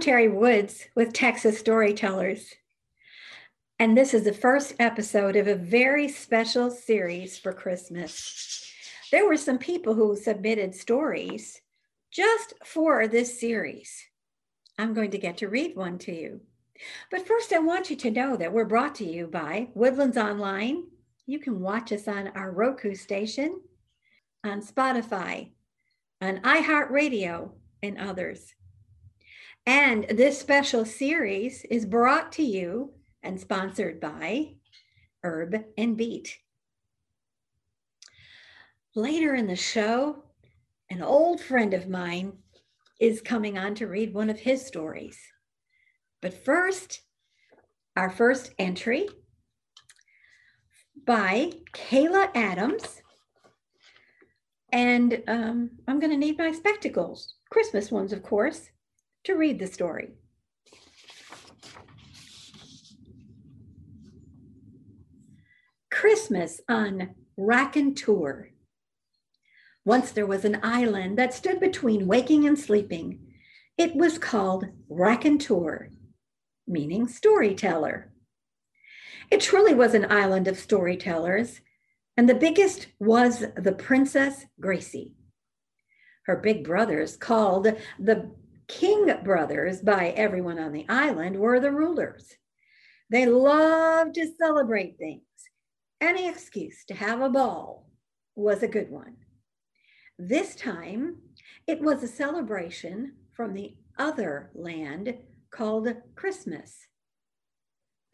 Terry 0.00 0.28
Woods 0.28 0.86
with 0.94 1.12
Texas 1.12 1.58
Storytellers. 1.58 2.54
And 3.78 3.94
this 3.94 4.14
is 4.14 4.24
the 4.24 4.32
first 4.32 4.74
episode 4.78 5.36
of 5.36 5.46
a 5.46 5.54
very 5.54 6.08
special 6.08 6.70
series 6.70 7.38
for 7.38 7.52
Christmas. 7.52 8.72
There 9.12 9.28
were 9.28 9.36
some 9.36 9.58
people 9.58 9.92
who 9.92 10.16
submitted 10.16 10.74
stories 10.74 11.60
just 12.10 12.54
for 12.64 13.06
this 13.08 13.38
series. 13.38 14.02
I'm 14.78 14.94
going 14.94 15.10
to 15.10 15.18
get 15.18 15.36
to 15.38 15.48
read 15.48 15.76
one 15.76 15.98
to 15.98 16.14
you. 16.14 16.40
But 17.10 17.26
first, 17.26 17.52
I 17.52 17.58
want 17.58 17.90
you 17.90 17.96
to 17.96 18.10
know 18.10 18.36
that 18.38 18.54
we're 18.54 18.64
brought 18.64 18.94
to 18.96 19.04
you 19.04 19.26
by 19.26 19.68
Woodlands 19.74 20.16
Online. 20.16 20.84
You 21.26 21.38
can 21.40 21.60
watch 21.60 21.92
us 21.92 22.08
on 22.08 22.28
our 22.28 22.50
Roku 22.50 22.94
station, 22.94 23.60
on 24.44 24.62
Spotify, 24.62 25.50
on 26.22 26.38
iHeartRadio, 26.38 27.50
and 27.82 27.98
others. 27.98 28.54
And 29.66 30.06
this 30.08 30.38
special 30.38 30.84
series 30.84 31.64
is 31.70 31.84
brought 31.84 32.32
to 32.32 32.42
you 32.42 32.92
and 33.22 33.38
sponsored 33.38 34.00
by 34.00 34.54
Herb 35.22 35.54
and 35.76 35.96
Beet. 35.96 36.38
Later 38.94 39.34
in 39.34 39.46
the 39.46 39.56
show, 39.56 40.24
an 40.88 41.02
old 41.02 41.40
friend 41.40 41.74
of 41.74 41.88
mine 41.88 42.32
is 42.98 43.20
coming 43.20 43.56
on 43.56 43.74
to 43.76 43.86
read 43.86 44.12
one 44.12 44.30
of 44.30 44.40
his 44.40 44.66
stories. 44.66 45.18
But 46.20 46.44
first, 46.44 47.02
our 47.96 48.10
first 48.10 48.52
entry 48.58 49.08
by 51.06 51.52
Kayla 51.72 52.30
Adams. 52.34 53.00
And 54.72 55.22
um, 55.28 55.70
I'm 55.88 55.98
going 55.98 56.12
to 56.12 56.16
need 56.16 56.38
my 56.38 56.52
spectacles, 56.52 57.34
Christmas 57.50 57.90
ones, 57.90 58.12
of 58.12 58.22
course, 58.22 58.70
to 59.24 59.34
read 59.34 59.58
the 59.58 59.66
story. 59.66 60.10
Christmas 65.90 66.60
on 66.68 67.14
Raconteur. 67.36 68.50
Once 69.84 70.12
there 70.12 70.26
was 70.26 70.44
an 70.44 70.60
island 70.62 71.18
that 71.18 71.34
stood 71.34 71.60
between 71.60 72.06
waking 72.06 72.46
and 72.46 72.58
sleeping. 72.58 73.18
It 73.76 73.94
was 73.94 74.18
called 74.18 74.66
Raconteur, 74.88 75.90
meaning 76.66 77.08
storyteller. 77.08 78.12
It 79.30 79.40
truly 79.40 79.74
was 79.74 79.94
an 79.94 80.10
island 80.10 80.48
of 80.48 80.58
storytellers, 80.58 81.60
and 82.16 82.28
the 82.28 82.34
biggest 82.34 82.88
was 82.98 83.44
the 83.56 83.72
Princess 83.72 84.46
Gracie. 84.58 85.14
Her 86.26 86.36
big 86.36 86.64
brothers, 86.64 87.16
called 87.16 87.72
the 87.98 88.30
King 88.70 89.12
brothers 89.24 89.80
by 89.80 90.10
everyone 90.10 90.60
on 90.60 90.72
the 90.72 90.86
island, 90.88 91.36
were 91.36 91.58
the 91.58 91.72
rulers. 91.72 92.36
They 93.10 93.26
loved 93.26 94.14
to 94.14 94.32
celebrate 94.38 94.96
things. 94.96 95.24
Any 96.00 96.28
excuse 96.28 96.84
to 96.86 96.94
have 96.94 97.20
a 97.20 97.28
ball 97.28 97.90
was 98.36 98.62
a 98.62 98.68
good 98.68 98.88
one. 98.88 99.16
This 100.18 100.54
time, 100.54 101.16
it 101.66 101.80
was 101.80 102.04
a 102.04 102.08
celebration 102.08 103.16
from 103.32 103.54
the 103.54 103.74
other 103.98 104.50
land 104.54 105.16
called 105.50 105.92
Christmas. 106.14 106.86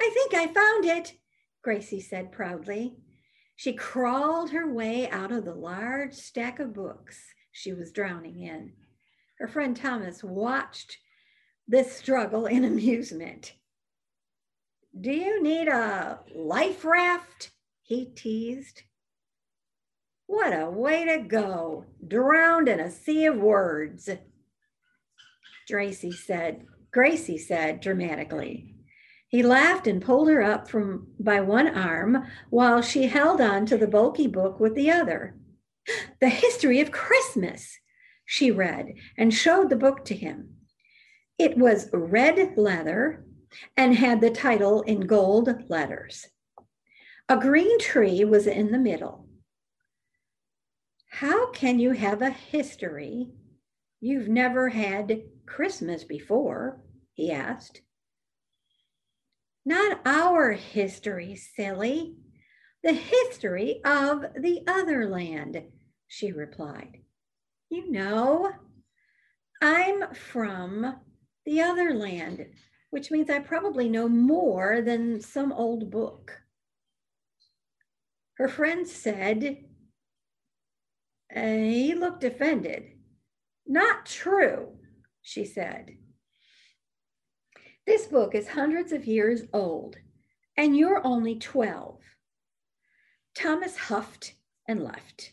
I 0.01 0.11
think 0.15 0.33
I 0.33 0.53
found 0.53 0.87
it, 0.87 1.19
Gracie 1.63 2.01
said 2.01 2.33
proudly. 2.33 2.97
She 3.57 3.75
crawled 3.75 4.51
her 4.51 4.73
way 4.73 5.09
out 5.11 5.33
of 5.33 5.45
the 5.45 5.55
large 5.55 6.15
stack 6.15 6.59
of 6.61 6.73
books 6.73 7.19
she 7.53 7.75
was 7.75 7.93
drowning 7.93 8.41
in. 8.41 8.73
Her 9.39 9.49
friend 9.49 9.77
Thomas 9.77 10.25
watched 10.25 10.99
this 11.69 11.97
struggle 11.97 12.47
in 12.47 12.65
amusement. 12.73 13.55
Do 14.99 15.13
you 15.13 15.43
need 15.43 15.69
a 15.69 16.21
life 16.35 16.85
raft? 16.85 17.51
He 17.83 18.07
teased. 18.07 18.83
What 20.27 20.51
a 20.53 20.69
way 20.69 21.05
to 21.05 21.19
go, 21.19 21.85
drowned 22.07 22.69
in 22.69 22.81
a 22.81 22.91
sea 22.91 23.27
of 23.27 23.37
words. 23.37 24.09
Gracie 25.71 26.13
said, 26.13 26.67
Gracie 26.91 27.39
said 27.39 27.81
dramatically. 27.81 28.75
He 29.29 29.43
laughed 29.43 29.87
and 29.87 30.03
pulled 30.03 30.29
her 30.29 30.43
up 30.43 30.69
from 30.69 31.09
by 31.19 31.41
one 31.41 31.69
arm 31.69 32.27
while 32.51 32.81
she 32.81 33.07
held 33.07 33.41
on 33.41 33.67
to 33.67 33.77
the 33.77 33.87
bulky 33.87 34.27
book 34.27 34.59
with 34.59 34.75
the 34.75 34.91
other. 34.91 35.37
The 36.21 36.29
History 36.29 36.81
of 36.81 36.91
Christmas, 36.91 37.79
she 38.27 38.51
read 38.51 38.95
and 39.17 39.33
showed 39.33 39.71
the 39.71 39.77
book 39.77 40.05
to 40.05 40.15
him. 40.15 40.57
It 41.39 41.57
was 41.57 41.89
red 41.93 42.59
leather 42.59 43.25
and 43.77 43.95
had 43.95 44.21
the 44.21 44.31
title 44.31 44.83
in 44.83 45.07
gold 45.07 45.65
letters. 45.69 46.27
A 47.29 47.37
green 47.37 47.79
tree 47.79 48.25
was 48.25 48.47
in 48.47 48.73
the 48.73 48.79
middle. 48.79 49.29
How 51.11 51.51
can 51.51 51.79
you 51.79 51.93
have 51.93 52.21
a 52.21 52.31
history? 52.31 53.29
You've 54.01 54.29
never 54.29 54.69
had 54.69 55.23
Christmas 55.47 56.05
before, 56.05 56.81
he 57.15 57.33
asked. 57.33 57.81
Not 59.65 60.01
our 60.05 60.53
history, 60.53 61.35
silly. 61.35 62.17
The 62.83 62.93
history 62.93 63.81
of 63.85 64.27
the 64.39 64.63
other 64.67 65.09
land, 65.09 65.63
she 66.07 66.31
replied. 66.31 67.01
You 67.71 67.91
know, 67.91 68.53
I'm 69.61 70.15
from 70.15 70.97
the 71.45 71.63
other 71.63 71.95
land, 71.95 72.47
which 72.91 73.11
means 73.11 73.31
I 73.31 73.41
probably 73.41 73.89
know 73.89 74.09
more 74.09 74.81
than 74.83 75.21
some 75.21 75.53
old 75.53 75.91
book. 75.91 76.43
Her 78.35 78.49
friend 78.49 78.87
said 78.87 79.65
and 81.31 81.67
he 81.67 81.95
looked 81.95 82.25
offended. 82.25 82.93
Not 83.67 84.07
true, 84.07 84.79
she 85.23 85.45
said. 85.45 85.91
This 87.87 88.07
book 88.07 88.35
is 88.35 88.49
hundreds 88.49 88.93
of 88.93 89.07
years 89.07 89.43
old, 89.53 89.97
and 90.57 90.77
you're 90.77 91.05
only 91.07 91.39
12. 91.39 92.01
Thomas 93.35 93.77
huffed 93.77 94.35
and 94.67 94.83
left. 94.83 95.33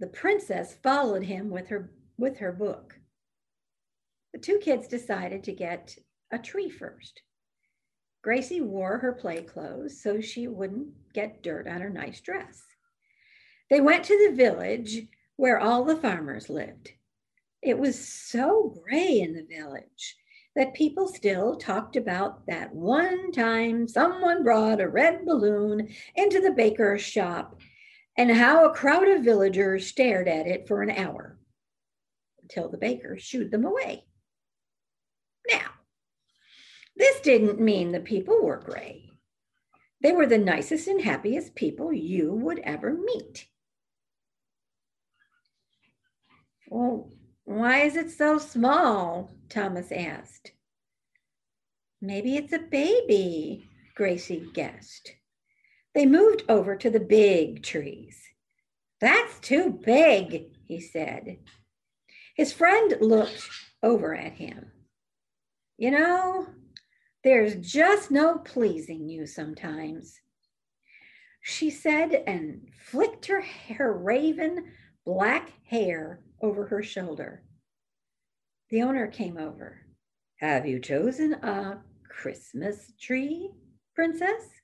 The 0.00 0.06
princess 0.06 0.74
followed 0.82 1.24
him 1.24 1.50
with 1.50 1.68
her, 1.68 1.90
with 2.16 2.38
her 2.38 2.52
book. 2.52 2.98
The 4.32 4.38
two 4.38 4.58
kids 4.58 4.86
decided 4.86 5.42
to 5.44 5.52
get 5.52 5.96
a 6.30 6.38
tree 6.38 6.70
first. 6.70 7.22
Gracie 8.22 8.60
wore 8.60 8.98
her 8.98 9.12
play 9.12 9.42
clothes 9.42 10.02
so 10.02 10.20
she 10.20 10.46
wouldn't 10.46 10.88
get 11.14 11.42
dirt 11.42 11.66
on 11.66 11.80
her 11.80 11.90
nice 11.90 12.20
dress. 12.20 12.62
They 13.70 13.80
went 13.80 14.04
to 14.04 14.28
the 14.28 14.36
village 14.36 15.06
where 15.36 15.58
all 15.58 15.84
the 15.84 15.96
farmers 15.96 16.48
lived. 16.48 16.90
It 17.62 17.78
was 17.78 17.98
so 17.98 18.74
gray 18.84 19.20
in 19.20 19.34
the 19.34 19.46
village 19.46 20.16
that 20.54 20.74
people 20.74 21.08
still 21.08 21.56
talked 21.56 21.96
about 21.96 22.46
that 22.46 22.74
one 22.74 23.30
time 23.32 23.86
someone 23.86 24.42
brought 24.42 24.80
a 24.80 24.88
red 24.88 25.24
balloon 25.24 25.88
into 26.16 26.40
the 26.40 26.52
baker's 26.52 27.02
shop 27.02 27.60
and 28.18 28.32
how 28.32 28.66
a 28.66 28.74
crowd 28.74 29.08
of 29.08 29.22
villagers 29.22 29.86
stared 29.86 30.26
at 30.26 30.48
it 30.48 30.66
for 30.66 30.82
an 30.82 30.90
hour 30.90 31.38
until 32.42 32.68
the 32.68 32.76
baker 32.76 33.16
shooed 33.16 33.52
them 33.52 33.64
away. 33.64 34.04
Now, 35.48 35.70
this 36.96 37.20
didn't 37.20 37.60
mean 37.60 37.92
the 37.92 38.00
people 38.00 38.42
were 38.42 38.58
gray. 38.58 39.08
They 40.02 40.10
were 40.12 40.26
the 40.26 40.36
nicest 40.36 40.88
and 40.88 41.00
happiest 41.00 41.54
people 41.54 41.92
you 41.92 42.32
would 42.32 42.58
ever 42.58 42.92
meet. 42.92 43.46
Well, 46.68 47.12
why 47.44 47.82
is 47.82 47.94
it 47.96 48.10
so 48.10 48.38
small? 48.38 49.30
Thomas 49.48 49.92
asked. 49.92 50.52
Maybe 52.00 52.36
it's 52.36 52.52
a 52.52 52.58
baby, 52.58 53.68
Gracie 53.94 54.50
guessed. 54.52 55.12
They 55.94 56.06
moved 56.06 56.44
over 56.48 56.76
to 56.76 56.90
the 56.90 57.00
big 57.00 57.62
trees. 57.62 58.22
That's 59.00 59.38
too 59.40 59.80
big, 59.84 60.46
he 60.66 60.80
said. 60.80 61.38
His 62.34 62.52
friend 62.52 62.94
looked 63.00 63.48
over 63.82 64.14
at 64.14 64.34
him. 64.34 64.70
You 65.76 65.92
know, 65.92 66.46
there's 67.24 67.54
just 67.56 68.10
no 68.10 68.38
pleasing 68.38 69.08
you 69.08 69.26
sometimes, 69.26 70.20
she 71.40 71.70
said 71.70 72.24
and 72.26 72.68
flicked 72.90 73.26
her, 73.26 73.42
her 73.76 73.92
raven 73.92 74.72
black 75.04 75.52
hair 75.64 76.20
over 76.42 76.66
her 76.66 76.82
shoulder. 76.82 77.42
The 78.70 78.82
owner 78.82 79.06
came 79.06 79.36
over. 79.36 79.80
Have 80.36 80.66
you 80.66 80.78
chosen 80.78 81.34
a 81.34 81.80
Christmas 82.08 82.92
tree, 83.00 83.50
princess? 83.94 84.57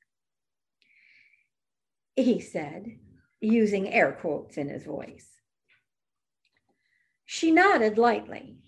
He 2.16 2.40
said, 2.40 2.98
using 3.40 3.92
air 3.92 4.12
quotes 4.12 4.56
in 4.56 4.68
his 4.68 4.84
voice. 4.84 5.40
She 7.24 7.50
nodded 7.50 7.98
lightly. 7.98 8.58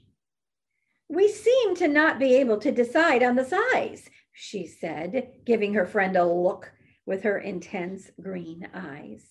We 1.08 1.28
seem 1.28 1.76
to 1.76 1.88
not 1.88 2.18
be 2.18 2.34
able 2.36 2.58
to 2.58 2.72
decide 2.72 3.22
on 3.22 3.36
the 3.36 3.44
size, 3.44 4.10
she 4.32 4.66
said, 4.66 5.32
giving 5.44 5.74
her 5.74 5.86
friend 5.86 6.16
a 6.16 6.24
look 6.24 6.72
with 7.06 7.22
her 7.22 7.38
intense 7.38 8.10
green 8.20 8.68
eyes. 8.74 9.24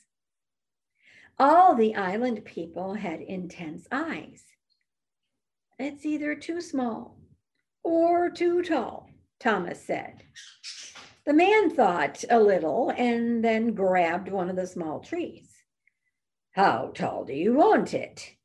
All 1.37 1.75
the 1.75 1.95
island 1.95 2.45
people 2.45 2.93
had 2.93 3.19
intense 3.19 3.87
eyes. 3.91 4.45
It's 5.77 6.05
either 6.05 6.35
too 6.35 6.61
small 6.61 7.19
or 7.83 8.29
too 8.29 8.61
tall, 8.61 9.09
Thomas 9.39 9.83
said. 9.83 10.23
The 11.25 11.33
man 11.33 11.71
thought 11.71 12.23
a 12.29 12.39
little 12.39 12.91
and 12.91 13.43
then 13.43 13.73
grabbed 13.73 14.29
one 14.29 14.49
of 14.49 14.55
the 14.55 14.67
small 14.67 14.99
trees. 14.99 15.49
How 16.51 16.91
tall 16.93 17.25
do 17.25 17.33
you 17.33 17.53
want 17.53 17.93
it? 17.93 18.35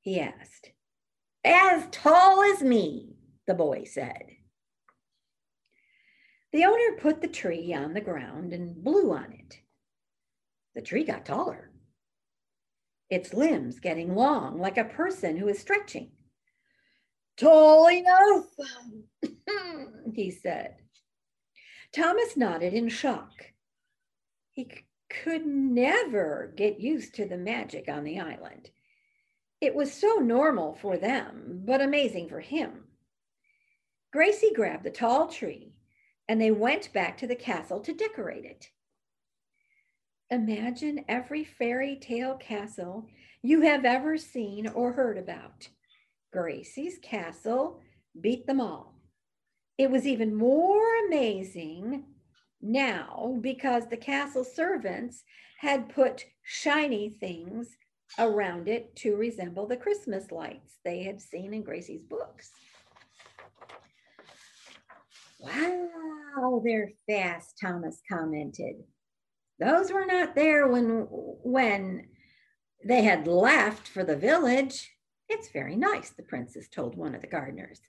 he 0.00 0.20
asked. 0.20 0.70
As 1.44 1.88
tall 1.90 2.42
as 2.42 2.62
me, 2.62 3.16
the 3.46 3.54
boy 3.54 3.84
said. 3.84 4.36
The 6.52 6.64
owner 6.64 6.96
put 6.98 7.20
the 7.20 7.28
tree 7.28 7.74
on 7.74 7.94
the 7.94 8.00
ground 8.00 8.52
and 8.52 8.82
blew 8.82 9.12
on 9.12 9.32
it. 9.32 9.58
The 10.74 10.82
tree 10.82 11.04
got 11.04 11.26
taller, 11.26 11.70
its 13.08 13.34
limbs 13.34 13.80
getting 13.80 14.14
long 14.14 14.58
like 14.58 14.78
a 14.78 14.84
person 14.84 15.36
who 15.36 15.48
is 15.48 15.58
stretching. 15.58 16.12
Tall 17.36 17.90
enough, 17.90 18.46
he 20.14 20.30
said. 20.30 20.76
Thomas 21.92 22.36
nodded 22.36 22.72
in 22.72 22.88
shock. 22.88 23.52
He 24.50 24.70
could 25.08 25.44
never 25.46 26.52
get 26.56 26.80
used 26.80 27.14
to 27.16 27.26
the 27.26 27.36
magic 27.36 27.88
on 27.88 28.04
the 28.04 28.20
island. 28.20 28.70
It 29.60 29.74
was 29.74 29.92
so 29.92 30.16
normal 30.16 30.74
for 30.74 30.96
them, 30.96 31.62
but 31.64 31.80
amazing 31.80 32.28
for 32.28 32.40
him. 32.40 32.84
Gracie 34.12 34.52
grabbed 34.54 34.84
the 34.84 34.90
tall 34.90 35.28
tree 35.28 35.74
and 36.28 36.40
they 36.40 36.50
went 36.50 36.92
back 36.92 37.18
to 37.18 37.26
the 37.26 37.34
castle 37.34 37.80
to 37.80 37.92
decorate 37.92 38.44
it. 38.44 38.68
Imagine 40.30 41.04
every 41.08 41.42
fairy 41.42 41.96
tale 41.96 42.36
castle 42.36 43.08
you 43.42 43.62
have 43.62 43.84
ever 43.84 44.16
seen 44.16 44.68
or 44.68 44.92
heard 44.92 45.18
about. 45.18 45.68
Gracie's 46.32 46.98
castle 47.02 47.80
beat 48.20 48.46
them 48.46 48.60
all. 48.60 48.99
It 49.80 49.90
was 49.90 50.06
even 50.06 50.34
more 50.34 51.06
amazing 51.06 52.04
now 52.60 53.38
because 53.40 53.86
the 53.86 53.96
castle 53.96 54.44
servants 54.44 55.24
had 55.58 55.88
put 55.88 56.26
shiny 56.42 57.08
things 57.08 57.78
around 58.18 58.68
it 58.68 58.94
to 58.96 59.16
resemble 59.16 59.66
the 59.66 59.78
Christmas 59.78 60.30
lights 60.30 60.80
they 60.84 61.04
had 61.04 61.18
seen 61.18 61.54
in 61.54 61.62
Gracie's 61.62 62.02
books. 62.02 62.50
Wow, 65.38 66.60
they're 66.62 66.90
fast, 67.08 67.56
Thomas 67.58 68.02
commented. 68.06 68.84
Those 69.58 69.90
were 69.90 70.04
not 70.04 70.34
there 70.34 70.68
when 70.68 71.06
when 71.08 72.08
they 72.84 73.00
had 73.00 73.26
left 73.26 73.88
for 73.88 74.04
the 74.04 74.16
village. 74.16 74.90
It's 75.30 75.48
very 75.48 75.76
nice, 75.76 76.10
the 76.10 76.22
princess 76.22 76.68
told 76.68 76.98
one 76.98 77.14
of 77.14 77.22
the 77.22 77.28
gardeners, 77.28 77.80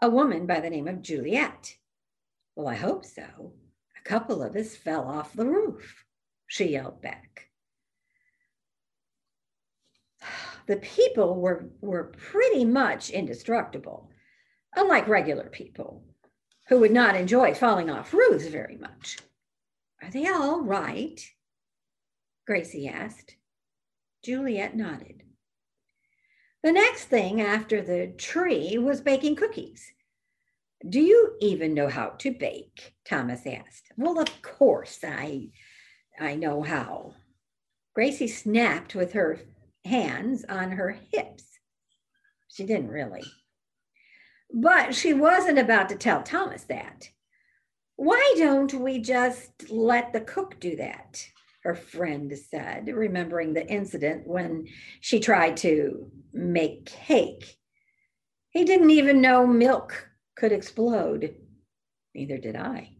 a 0.00 0.08
woman 0.08 0.46
by 0.46 0.60
the 0.60 0.70
name 0.70 0.88
of 0.88 1.02
Juliet. 1.02 1.76
Well, 2.54 2.68
I 2.68 2.74
hope 2.74 3.04
so. 3.04 3.52
A 3.98 4.08
couple 4.08 4.42
of 4.42 4.54
us 4.56 4.76
fell 4.76 5.06
off 5.06 5.32
the 5.32 5.46
roof, 5.46 6.04
she 6.46 6.72
yelled 6.72 7.02
back. 7.02 7.48
The 10.66 10.76
people 10.76 11.40
were, 11.40 11.70
were 11.80 12.12
pretty 12.14 12.62
much 12.62 13.08
indestructible, 13.08 14.10
unlike 14.76 15.08
regular 15.08 15.48
people 15.48 16.04
who 16.68 16.78
would 16.80 16.92
not 16.92 17.16
enjoy 17.16 17.54
falling 17.54 17.88
off 17.88 18.12
roofs 18.12 18.46
very 18.48 18.76
much. 18.76 19.16
Are 20.02 20.10
they 20.10 20.26
all 20.26 20.60
right? 20.60 21.18
Gracie 22.46 22.86
asked. 22.86 23.36
Juliet 24.22 24.76
nodded. 24.76 25.22
The 26.68 26.74
next 26.74 27.04
thing 27.04 27.40
after 27.40 27.80
the 27.80 28.08
tree 28.18 28.76
was 28.76 29.00
baking 29.00 29.36
cookies. 29.36 29.90
Do 30.86 31.00
you 31.00 31.32
even 31.40 31.72
know 31.72 31.88
how 31.88 32.10
to 32.18 32.30
bake? 32.30 32.92
Thomas 33.06 33.46
asked. 33.46 33.90
Well, 33.96 34.20
of 34.20 34.42
course 34.42 34.98
I 35.02 35.48
I 36.20 36.34
know 36.34 36.62
how. 36.62 37.14
Gracie 37.94 38.28
snapped 38.28 38.94
with 38.94 39.14
her 39.14 39.40
hands 39.86 40.44
on 40.46 40.72
her 40.72 40.94
hips. 41.10 41.46
She 42.48 42.66
didn't 42.66 42.90
really. 42.90 43.24
But 44.52 44.94
she 44.94 45.14
wasn't 45.14 45.58
about 45.58 45.88
to 45.88 45.96
tell 45.96 46.22
Thomas 46.22 46.64
that. 46.64 47.08
Why 47.96 48.34
don't 48.36 48.74
we 48.74 48.98
just 48.98 49.70
let 49.70 50.12
the 50.12 50.20
cook 50.20 50.60
do 50.60 50.76
that? 50.76 51.30
Her 51.64 51.74
friend 51.74 52.32
said, 52.36 52.86
remembering 52.88 53.52
the 53.52 53.66
incident 53.66 54.26
when 54.26 54.66
she 55.00 55.20
tried 55.20 55.56
to 55.58 56.10
make 56.32 56.86
cake. 56.86 57.58
He 58.50 58.64
didn't 58.64 58.90
even 58.90 59.20
know 59.20 59.46
milk 59.46 60.08
could 60.36 60.52
explode. 60.52 61.34
Neither 62.14 62.38
did 62.38 62.56
I. 62.56 62.92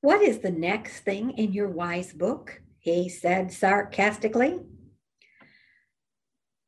What 0.00 0.22
is 0.22 0.38
the 0.38 0.50
next 0.50 1.00
thing 1.00 1.30
in 1.30 1.52
your 1.52 1.68
wise 1.68 2.12
book? 2.12 2.60
He 2.78 3.08
said 3.08 3.52
sarcastically. 3.52 4.60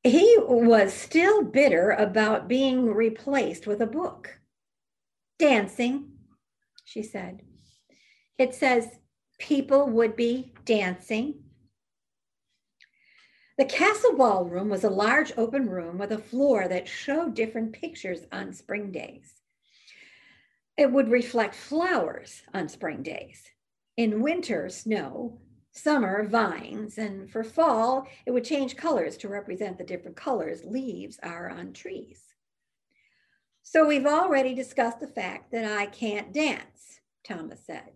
He 0.02 0.36
was 0.38 0.94
still 0.94 1.44
bitter 1.44 1.90
about 1.90 2.48
being 2.48 2.94
replaced 2.94 3.66
with 3.66 3.80
a 3.82 3.86
book. 3.86 4.40
Dancing, 5.38 6.12
she 6.84 7.02
said. 7.02 7.42
It 8.38 8.54
says 8.54 8.88
people 9.38 9.86
would 9.88 10.16
be 10.16 10.52
dancing. 10.64 11.42
The 13.58 13.64
castle 13.64 14.16
ballroom 14.16 14.68
was 14.68 14.84
a 14.84 14.90
large 14.90 15.32
open 15.36 15.68
room 15.68 15.98
with 15.98 16.12
a 16.12 16.18
floor 16.18 16.68
that 16.68 16.88
showed 16.88 17.34
different 17.34 17.72
pictures 17.72 18.26
on 18.30 18.52
spring 18.52 18.92
days. 18.92 19.34
It 20.76 20.92
would 20.92 21.10
reflect 21.10 21.54
flowers 21.54 22.42
on 22.52 22.68
spring 22.68 23.02
days. 23.02 23.42
In 23.96 24.20
winter, 24.20 24.68
snow, 24.68 25.40
summer, 25.72 26.26
vines, 26.26 26.98
and 26.98 27.30
for 27.30 27.42
fall, 27.42 28.06
it 28.26 28.30
would 28.32 28.44
change 28.44 28.76
colors 28.76 29.16
to 29.18 29.28
represent 29.28 29.78
the 29.78 29.84
different 29.84 30.16
colors 30.16 30.64
leaves 30.64 31.18
are 31.22 31.48
on 31.48 31.72
trees. 31.72 32.22
So 33.62 33.86
we've 33.86 34.06
already 34.06 34.54
discussed 34.54 35.00
the 35.00 35.08
fact 35.08 35.50
that 35.52 35.64
I 35.64 35.86
can't 35.86 36.32
dance, 36.32 37.00
Thomas 37.24 37.64
said. 37.64 37.92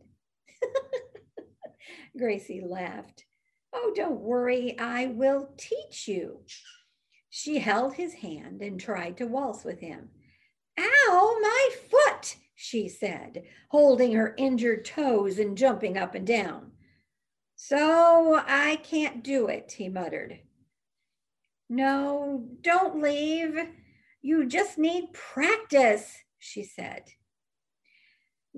Gracie 2.17 2.63
laughed. 2.65 3.25
Oh, 3.73 3.93
don't 3.95 4.21
worry, 4.21 4.79
I 4.79 5.07
will 5.07 5.51
teach 5.57 6.09
you. 6.09 6.41
She 7.29 7.59
held 7.59 7.95
his 7.95 8.15
hand 8.15 8.61
and 8.61 8.81
tried 8.81 9.17
to 9.19 9.27
waltz 9.27 9.65
with 9.65 9.79
him. 9.79 10.11
Ow, 10.79 11.39
my 11.41 11.69
foot, 11.91 12.37
she 12.55 12.89
said, 12.89 13.45
holding 13.69 14.13
her 14.15 14.35
injured 14.37 14.85
toes 14.85 15.39
and 15.39 15.57
jumping 15.57 15.97
up 15.97 16.15
and 16.15 16.27
down. 16.27 16.73
So 17.55 18.43
I 18.47 18.77
can't 18.77 19.23
do 19.23 19.47
it, 19.47 19.73
he 19.77 19.89
muttered. 19.89 20.41
No, 21.69 22.49
don't 22.63 23.01
leave. 23.01 23.57
You 24.23 24.47
just 24.47 24.77
need 24.77 25.13
practice, 25.13 26.17
she 26.39 26.65
said, 26.65 27.05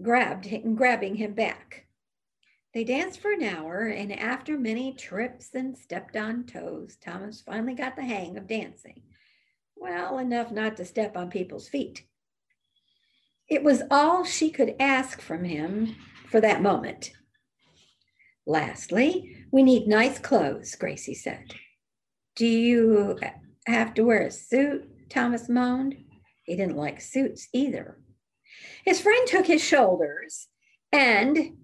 grabbed 0.01 0.47
him, 0.47 0.75
grabbing 0.75 1.17
him 1.17 1.35
back. 1.35 1.87
They 2.75 2.85
danced 2.85 3.21
for 3.21 3.33
an 3.33 3.43
hour, 3.43 3.83
and 3.85 4.19
after 4.19 4.59
many 4.59 4.95
trips 4.95 5.51
and 5.55 5.77
stepped 5.77 6.17
on 6.17 6.45
toes, 6.45 6.97
Thomas 6.97 7.43
finally 7.43 7.75
got 7.75 7.97
the 7.97 8.03
hang 8.03 8.39
of 8.39 8.47
dancing. 8.47 9.03
Well, 9.77 10.19
enough 10.19 10.51
not 10.51 10.79
to 10.79 10.85
step 10.87 11.17
on 11.17 11.31
people's 11.31 11.69
feet. 11.69 12.05
It 13.49 13.63
was 13.63 13.83
all 13.91 14.25
she 14.25 14.51
could 14.51 14.77
ask 14.81 15.21
from 15.21 15.45
him 15.45 15.97
for 16.31 16.41
that 16.41 16.63
moment. 16.63 17.13
Lastly, 18.47 19.37
we 19.51 19.63
need 19.63 19.87
nice 19.87 20.19
clothes, 20.19 20.75
Gracie 20.75 21.15
said. 21.15 21.53
Do 22.35 22.47
you 22.47 23.19
have 23.67 23.93
to 23.95 24.05
wear 24.05 24.23
a 24.23 24.31
suit? 24.31 24.89
Thomas 25.11 25.49
moaned. 25.49 25.97
He 26.45 26.57
didn't 26.57 26.77
like 26.77 27.03
suits 27.03 27.49
either. 27.53 27.99
His 28.85 29.01
friend 29.01 29.29
took 29.29 29.47
his 29.47 29.63
shoulders 29.63 30.49
and 30.91 31.59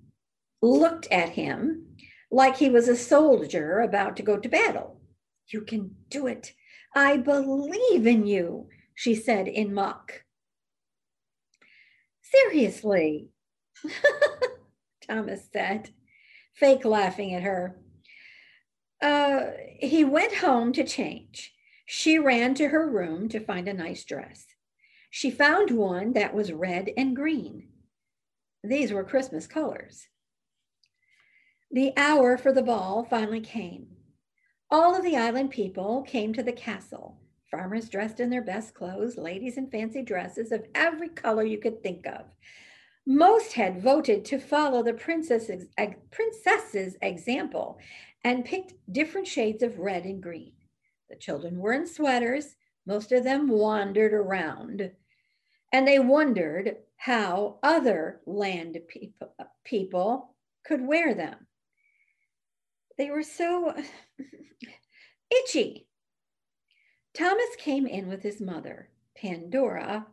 looked 0.61 1.07
at 1.11 1.31
him 1.31 1.87
like 2.31 2.57
he 2.57 2.69
was 2.69 2.89
a 2.89 2.97
soldier 2.97 3.81
about 3.81 4.17
to 4.17 4.23
go 4.23 4.37
to 4.37 4.49
battle. 4.49 5.01
You 5.49 5.63
can 5.63 5.95
do 6.11 6.27
it. 6.27 6.53
I 6.95 7.17
believe 7.17 8.07
in 8.07 8.27
you, 8.27 8.69
she 8.95 9.15
said 9.15 9.49
in 9.49 9.73
mock. 9.73 10.25
Seriously, 12.23 13.29
Thomas 15.09 15.49
said, 15.53 15.91
fake 16.55 16.85
laughing 16.85 17.35
at 17.35 17.43
her. 17.43 17.79
Uh, 19.01 19.53
he 19.79 20.05
went 20.05 20.37
home 20.37 20.73
to 20.73 20.85
change. 20.85 21.55
She 21.87 22.19
ran 22.19 22.55
to 22.55 22.69
her 22.69 22.89
room 22.91 23.29
to 23.31 23.41
find 23.41 23.69
a 23.69 23.73
nice 23.73 24.05
dress. 24.05 24.45
She 25.11 25.31
found 25.31 25.71
one 25.71 26.13
that 26.13 26.35
was 26.35 26.53
red 26.53 26.91
and 26.97 27.17
green. 27.17 27.69
These 28.63 28.93
were 28.93 29.05
Christmas 29.05 29.47
colors. 29.47 30.09
The 31.71 31.93
hour 31.99 32.39
for 32.39 32.51
the 32.51 32.63
ball 32.63 33.05
finally 33.05 33.41
came. 33.41 33.89
All 34.71 34.97
of 34.97 35.03
the 35.03 35.17
island 35.17 35.51
people 35.51 36.03
came 36.03 36.33
to 36.33 36.43
the 36.43 36.53
castle. 36.53 37.21
Farmers 37.51 37.91
dressed 37.91 38.21
in 38.21 38.31
their 38.31 38.43
best 38.43 38.75
clothes, 38.75 39.19
ladies 39.19 39.59
in 39.59 39.71
fancy 39.71 40.03
dresses 40.03 40.51
of 40.51 40.67
every 40.75 41.11
color 41.11 41.45
you 41.45 41.59
could 41.59 41.83
think 41.83 42.07
of. 42.07 42.25
Most 43.07 43.53
had 43.53 43.83
voted 43.83 44.25
to 44.27 44.39
follow 44.39 44.83
the 44.83 44.95
princess's, 44.95 45.67
princess's 46.11 46.97
example 47.03 47.79
and 48.25 48.45
picked 48.45 48.75
different 48.91 49.27
shades 49.27 49.63
of 49.63 49.79
red 49.79 50.05
and 50.05 50.23
green. 50.23 50.53
The 51.11 51.17
children 51.17 51.59
were 51.59 51.73
in 51.75 51.87
sweaters. 51.87 52.57
Most 52.87 53.13
of 53.13 53.25
them 53.25 53.49
wandered 53.49 54.15
around 54.15 54.91
and 55.73 55.87
they 55.87 55.99
wondered 55.99 56.77
how 56.97 57.59
other 57.63 58.21
land 58.27 58.79
people, 58.89 59.35
people 59.65 60.35
could 60.65 60.81
wear 60.81 61.15
them. 61.15 61.47
They 62.99 63.11
were 63.11 63.23
so 63.23 63.75
itchy. 65.31 65.87
Thomas 67.15 67.57
came 67.57 67.87
in 67.87 68.09
with 68.09 68.23
his 68.23 68.41
mother, 68.41 68.91
Pandora, 69.17 70.07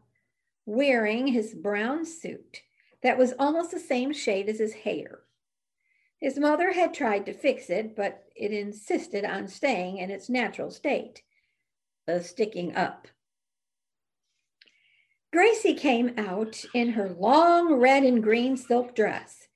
wearing 0.65 1.27
his 1.27 1.53
brown 1.53 2.05
suit 2.05 2.61
that 3.01 3.17
was 3.17 3.33
almost 3.37 3.71
the 3.71 3.79
same 3.79 4.13
shade 4.13 4.49
as 4.49 4.59
his 4.59 4.73
hair. 4.73 5.19
His 6.19 6.39
mother 6.39 6.71
had 6.71 6.93
tried 6.93 7.25
to 7.25 7.33
fix 7.33 7.69
it, 7.69 7.95
but 7.95 8.23
it 8.35 8.51
insisted 8.51 9.25
on 9.25 9.47
staying 9.47 9.97
in 9.97 10.09
its 10.09 10.29
natural 10.29 10.71
state, 10.71 11.21
of 12.07 12.25
sticking 12.25 12.75
up. 12.75 13.07
Gracie 15.31 15.73
came 15.73 16.13
out 16.17 16.63
in 16.73 16.91
her 16.91 17.09
long 17.09 17.73
red 17.73 18.03
and 18.03 18.23
green 18.23 18.55
silk 18.55 18.95
dress. 18.95 19.47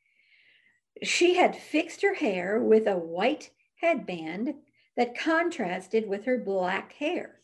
She 1.03 1.35
had 1.35 1.55
fixed 1.55 2.01
her 2.01 2.13
hair 2.13 2.59
with 2.59 2.87
a 2.87 2.97
white 2.97 3.51
headband 3.75 4.55
that 4.97 5.17
contrasted 5.17 6.07
with 6.07 6.25
her 6.25 6.37
black 6.37 6.93
hair. 6.93 7.39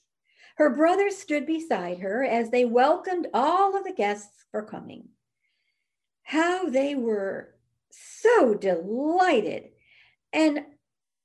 Her 0.58 0.70
brothers 0.70 1.18
stood 1.18 1.46
beside 1.46 2.00
her 2.00 2.24
as 2.24 2.50
they 2.50 2.66
welcomed 2.66 3.28
all 3.34 3.76
of 3.78 3.84
the 3.84 3.94
guests 3.94 4.46
for 4.52 4.64
coming. 4.64 5.10
How 6.24 6.70
they 6.70 6.96
were 6.96 7.56
so 7.92 8.54
delighted. 8.54 9.70
And 10.34 10.66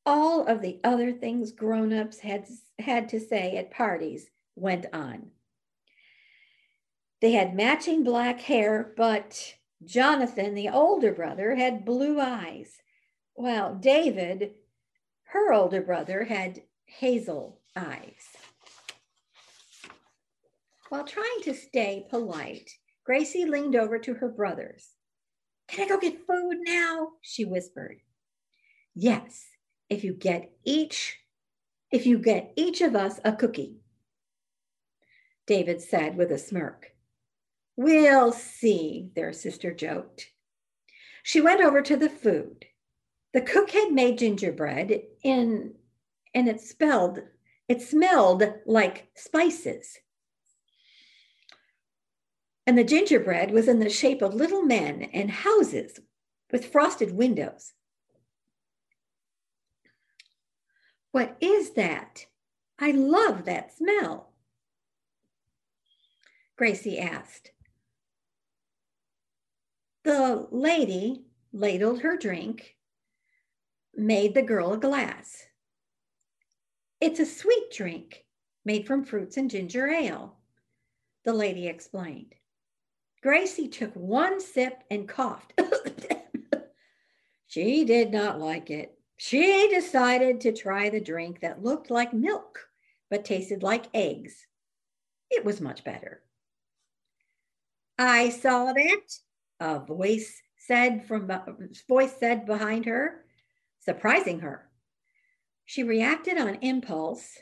all 0.07 0.47
of 0.47 0.63
the 0.63 0.81
other 0.85 1.13
things 1.13 1.53
grown-ups 1.53 2.21
had, 2.21 2.47
had 2.79 3.09
to 3.11 3.21
say 3.21 3.57
at 3.57 3.71
parties 3.71 4.31
went 4.57 4.87
on. 4.93 5.31
They 7.21 7.33
had 7.33 7.55
matching 7.55 8.03
black 8.03 8.41
hair, 8.41 8.93
but 8.97 9.55
Jonathan, 9.85 10.55
the 10.55 10.69
older 10.69 11.13
brother, 11.13 11.55
had 11.55 11.85
blue 11.85 12.21
eyes, 12.21 12.79
while 13.35 13.75
David, 13.75 14.53
her 15.25 15.53
older 15.53 15.81
brother, 15.81 16.25
had 16.25 16.63
hazel 16.85 17.61
eyes. 17.75 18.37
While 20.89 21.05
trying 21.05 21.41
to 21.45 21.55
stay 21.55 22.07
polite, 22.11 22.71
Gracie 23.05 23.47
leaned 23.47 23.77
over 23.77 23.99
to 23.99 24.15
her 24.15 24.29
brothers. 24.29 24.91
Can 25.69 25.85
I 25.85 25.89
go 25.89 25.99
get 25.99 26.27
food 26.27 26.59
now? 26.67 27.13
She 27.23 27.45
whispered. 27.45 28.01
Yes, 28.95 29.47
if 29.89 30.05
you 30.05 30.13
get 30.13 30.51
each, 30.65 31.21
if 31.91 32.07
you 32.07 32.19
get 32.19 32.53
each 32.57 32.81
of 32.81 32.97
us 32.97 33.21
a 33.25 33.33
cookie, 33.33 33.79
David 35.47 35.81
said 35.81 36.17
with 36.17 36.31
a 36.33 36.39
smirk. 36.39 36.93
We'll 37.77 38.33
see, 38.33 39.11
their 39.15 39.33
sister 39.33 39.73
joked. 39.73 40.29
She 41.23 41.41
went 41.41 41.61
over 41.61 41.83
to 41.83 41.97
the 41.97 42.11
food. 42.11 42.67
The 43.33 43.41
cook 43.41 43.71
had 43.71 43.93
made 43.93 44.19
gingerbread 44.19 45.03
in, 45.23 45.75
and 46.35 46.49
it 46.49 46.61
spelled, 46.61 47.21
it 47.69 47.81
smelled 47.81 48.43
like 48.67 49.09
spices. 49.15 49.99
And 52.67 52.77
the 52.77 52.85
gingerbread 52.85 53.51
was 53.51 53.69
in 53.69 53.81
the 53.81 53.91
shape 53.91 54.23
of 54.23 54.35
little 54.35 54.63
men 54.63 55.03
and 55.13 55.31
houses 55.31 56.01
with 56.53 56.71
frosted 56.71 57.13
windows. 57.13 57.73
What 61.13 61.37
is 61.41 61.73
that? 61.73 62.27
I 62.79 62.93
love 62.93 63.45
that 63.45 63.77
smell. 63.77 64.33
Gracie 66.57 66.99
asked. 66.99 67.53
The 70.05 70.49
lady 70.51 71.25
ladled 71.53 72.01
her 72.01 72.17
drink, 72.17 72.77
made 73.95 74.35
the 74.35 74.43
girl 74.43 74.73
a 74.73 74.79
glass. 74.79 75.47
It's 77.01 77.21
a 77.21 77.27
sweet 77.27 77.71
drink 77.73 78.25
made 78.65 78.87
from 78.87 79.05
fruits 79.05 79.37
and 79.37 79.51
ginger 79.51 79.89
ale, 79.89 80.37
the 81.25 81.33
lady 81.33 81.67
explained. 81.67 82.35
Gracie 83.23 83.69
took 83.69 83.95
one 83.95 84.41
sip 84.41 84.83
and 84.91 85.09
coughed. 85.09 85.53
she 87.47 87.85
did 87.85 88.11
not 88.11 88.41
like 88.41 88.71
it. 88.71 88.99
She 89.19 89.69
decided 89.69 90.41
to 90.41 90.53
try 90.53 90.89
the 90.89 91.01
drink 91.01 91.41
that 91.41 91.63
looked 91.63 91.91
like 91.91 92.15
milk 92.15 92.71
but 93.11 93.25
tasted 93.25 93.63
like 93.63 93.87
eggs. 93.93 94.47
It 95.31 95.45
was 95.45 95.61
much 95.61 95.85
better. 95.85 96.23
I 97.99 98.31
saw 98.31 98.73
that, 98.73 99.19
a 99.61 99.79
voice 99.79 100.41
said 100.57 101.07
from 101.07 101.31
voice 101.89 102.15
said 102.19 102.47
behind 102.47 102.87
her, 102.87 103.25
surprising 103.81 104.41
her. 104.41 104.69
She 105.67 105.83
reacted 105.83 106.39
on 106.39 106.57
impulse 106.57 107.39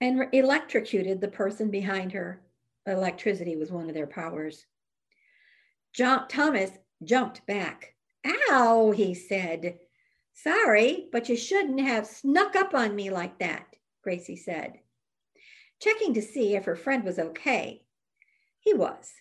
and 0.00 0.26
electrocuted 0.32 1.20
the 1.20 1.28
person 1.28 1.70
behind 1.70 2.12
her. 2.12 2.42
Electricity 2.86 3.56
was 3.56 3.72
one 3.72 3.88
of 3.88 3.94
their 3.94 4.06
powers. 4.06 4.66
John, 5.94 6.28
Thomas 6.28 6.70
jumped 7.02 7.46
back. 7.46 7.94
Ow, 8.50 8.92
he 8.92 9.14
said. 9.14 9.78
Sorry, 10.34 11.08
but 11.10 11.28
you 11.28 11.36
shouldn't 11.36 11.80
have 11.80 12.06
snuck 12.06 12.54
up 12.54 12.74
on 12.74 12.94
me 12.94 13.10
like 13.10 13.38
that, 13.40 13.74
Gracie 14.02 14.36
said, 14.36 14.74
checking 15.80 16.14
to 16.14 16.22
see 16.22 16.54
if 16.54 16.64
her 16.64 16.76
friend 16.76 17.04
was 17.04 17.18
okay. 17.18 17.82
He 18.60 18.72
was 18.72 19.12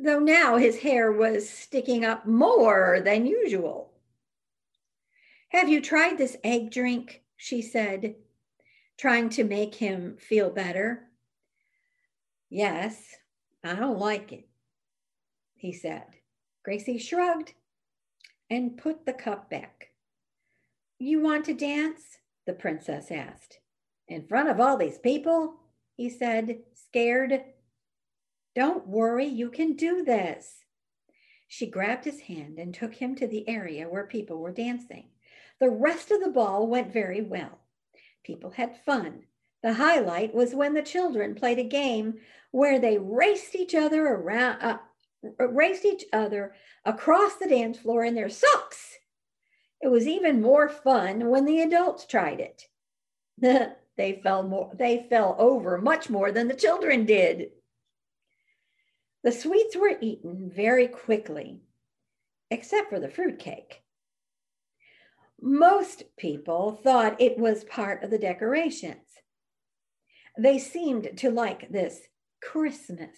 though 0.00 0.18
now 0.18 0.56
his 0.56 0.78
hair 0.80 1.10
was 1.12 1.48
sticking 1.48 2.04
up 2.04 2.26
more 2.26 3.00
than 3.04 3.26
usual. 3.26 3.92
Have 5.50 5.68
you 5.68 5.80
tried 5.80 6.18
this 6.18 6.36
egg 6.44 6.70
drink? 6.70 7.22
She 7.36 7.62
said, 7.62 8.16
trying 8.96 9.30
to 9.30 9.44
make 9.44 9.74
him 9.74 10.16
feel 10.18 10.50
better. 10.50 11.04
Yes, 12.50 13.16
I 13.64 13.74
don't 13.74 13.98
like 13.98 14.32
it, 14.32 14.48
he 15.56 15.72
said. 15.72 16.04
Gracie 16.64 16.98
shrugged 16.98 17.54
and 18.50 18.76
put 18.76 19.06
the 19.06 19.12
cup 19.12 19.50
back. 19.50 19.88
You 20.98 21.20
want 21.20 21.44
to 21.46 21.54
dance? 21.54 22.18
The 22.46 22.52
princess 22.54 23.10
asked. 23.10 23.58
In 24.08 24.26
front 24.26 24.48
of 24.48 24.60
all 24.60 24.76
these 24.76 24.98
people? 24.98 25.54
He 25.96 26.10
said, 26.10 26.60
scared. 26.74 27.42
Don't 28.58 28.88
worry, 28.88 29.26
you 29.26 29.50
can 29.50 29.74
do 29.74 30.02
this. 30.02 30.64
She 31.46 31.70
grabbed 31.70 32.04
his 32.04 32.22
hand 32.22 32.58
and 32.58 32.74
took 32.74 32.92
him 32.92 33.14
to 33.14 33.28
the 33.28 33.48
area 33.48 33.88
where 33.88 34.08
people 34.08 34.38
were 34.38 34.50
dancing. 34.50 35.10
The 35.60 35.70
rest 35.70 36.10
of 36.10 36.20
the 36.20 36.32
ball 36.32 36.66
went 36.66 36.92
very 36.92 37.20
well. 37.20 37.60
People 38.24 38.50
had 38.50 38.82
fun. 38.84 39.26
The 39.62 39.74
highlight 39.74 40.34
was 40.34 40.56
when 40.56 40.74
the 40.74 40.82
children 40.82 41.36
played 41.36 41.60
a 41.60 41.62
game 41.62 42.14
where 42.50 42.80
they 42.80 42.98
raced 42.98 43.54
each 43.54 43.76
other 43.76 44.04
around, 44.04 44.60
uh, 44.60 44.78
raced 45.46 45.84
each 45.84 46.06
other 46.12 46.52
across 46.84 47.36
the 47.36 47.46
dance 47.46 47.78
floor 47.78 48.04
in 48.04 48.16
their 48.16 48.28
socks. 48.28 48.96
It 49.80 49.86
was 49.86 50.08
even 50.08 50.42
more 50.42 50.68
fun 50.68 51.30
when 51.30 51.44
the 51.44 51.60
adults 51.60 52.06
tried 52.06 52.40
it. 52.40 52.64
they 53.96 54.20
fell 54.20 54.42
more, 54.42 54.72
they 54.74 55.06
fell 55.08 55.36
over 55.38 55.78
much 55.78 56.10
more 56.10 56.32
than 56.32 56.48
the 56.48 56.54
children 56.54 57.04
did. 57.04 57.50
The 59.24 59.32
sweets 59.32 59.76
were 59.76 59.98
eaten 60.00 60.50
very 60.54 60.86
quickly, 60.86 61.60
except 62.50 62.90
for 62.90 63.00
the 63.00 63.10
fruitcake. 63.10 63.82
Most 65.40 66.04
people 66.16 66.72
thought 66.82 67.20
it 67.20 67.38
was 67.38 67.64
part 67.64 68.02
of 68.02 68.10
the 68.10 68.18
decorations. 68.18 69.06
They 70.36 70.58
seemed 70.58 71.16
to 71.18 71.30
like 71.30 71.70
this 71.70 72.00
Christmas 72.40 73.16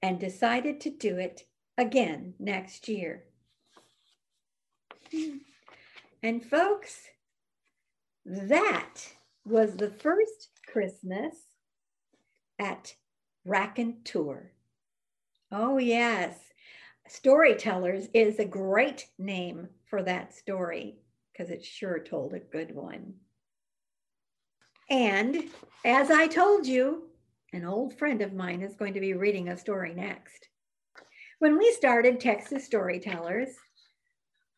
and 0.00 0.20
decided 0.20 0.80
to 0.82 0.90
do 0.90 1.18
it 1.18 1.42
again 1.76 2.34
next 2.38 2.88
year. 2.88 3.24
And 6.22 6.44
folks, 6.44 7.02
that 8.24 9.14
was 9.44 9.76
the 9.76 9.90
first 9.90 10.50
Christmas 10.66 11.34
at 12.58 12.94
Raconteur. 13.44 14.52
Oh, 15.52 15.78
yes. 15.78 16.38
Storytellers 17.06 18.08
is 18.14 18.38
a 18.38 18.44
great 18.44 19.06
name 19.18 19.68
for 19.84 20.02
that 20.02 20.34
story 20.34 20.96
because 21.32 21.50
it 21.50 21.64
sure 21.64 21.98
told 21.98 22.32
a 22.32 22.38
good 22.38 22.74
one. 22.74 23.14
And 24.88 25.44
as 25.84 26.10
I 26.10 26.26
told 26.26 26.66
you, 26.66 27.04
an 27.52 27.64
old 27.64 27.98
friend 27.98 28.22
of 28.22 28.32
mine 28.32 28.62
is 28.62 28.74
going 28.74 28.94
to 28.94 29.00
be 29.00 29.14
reading 29.14 29.48
a 29.48 29.56
story 29.56 29.94
next. 29.94 30.48
When 31.38 31.58
we 31.58 31.72
started 31.72 32.20
Texas 32.20 32.64
Storytellers, 32.64 33.48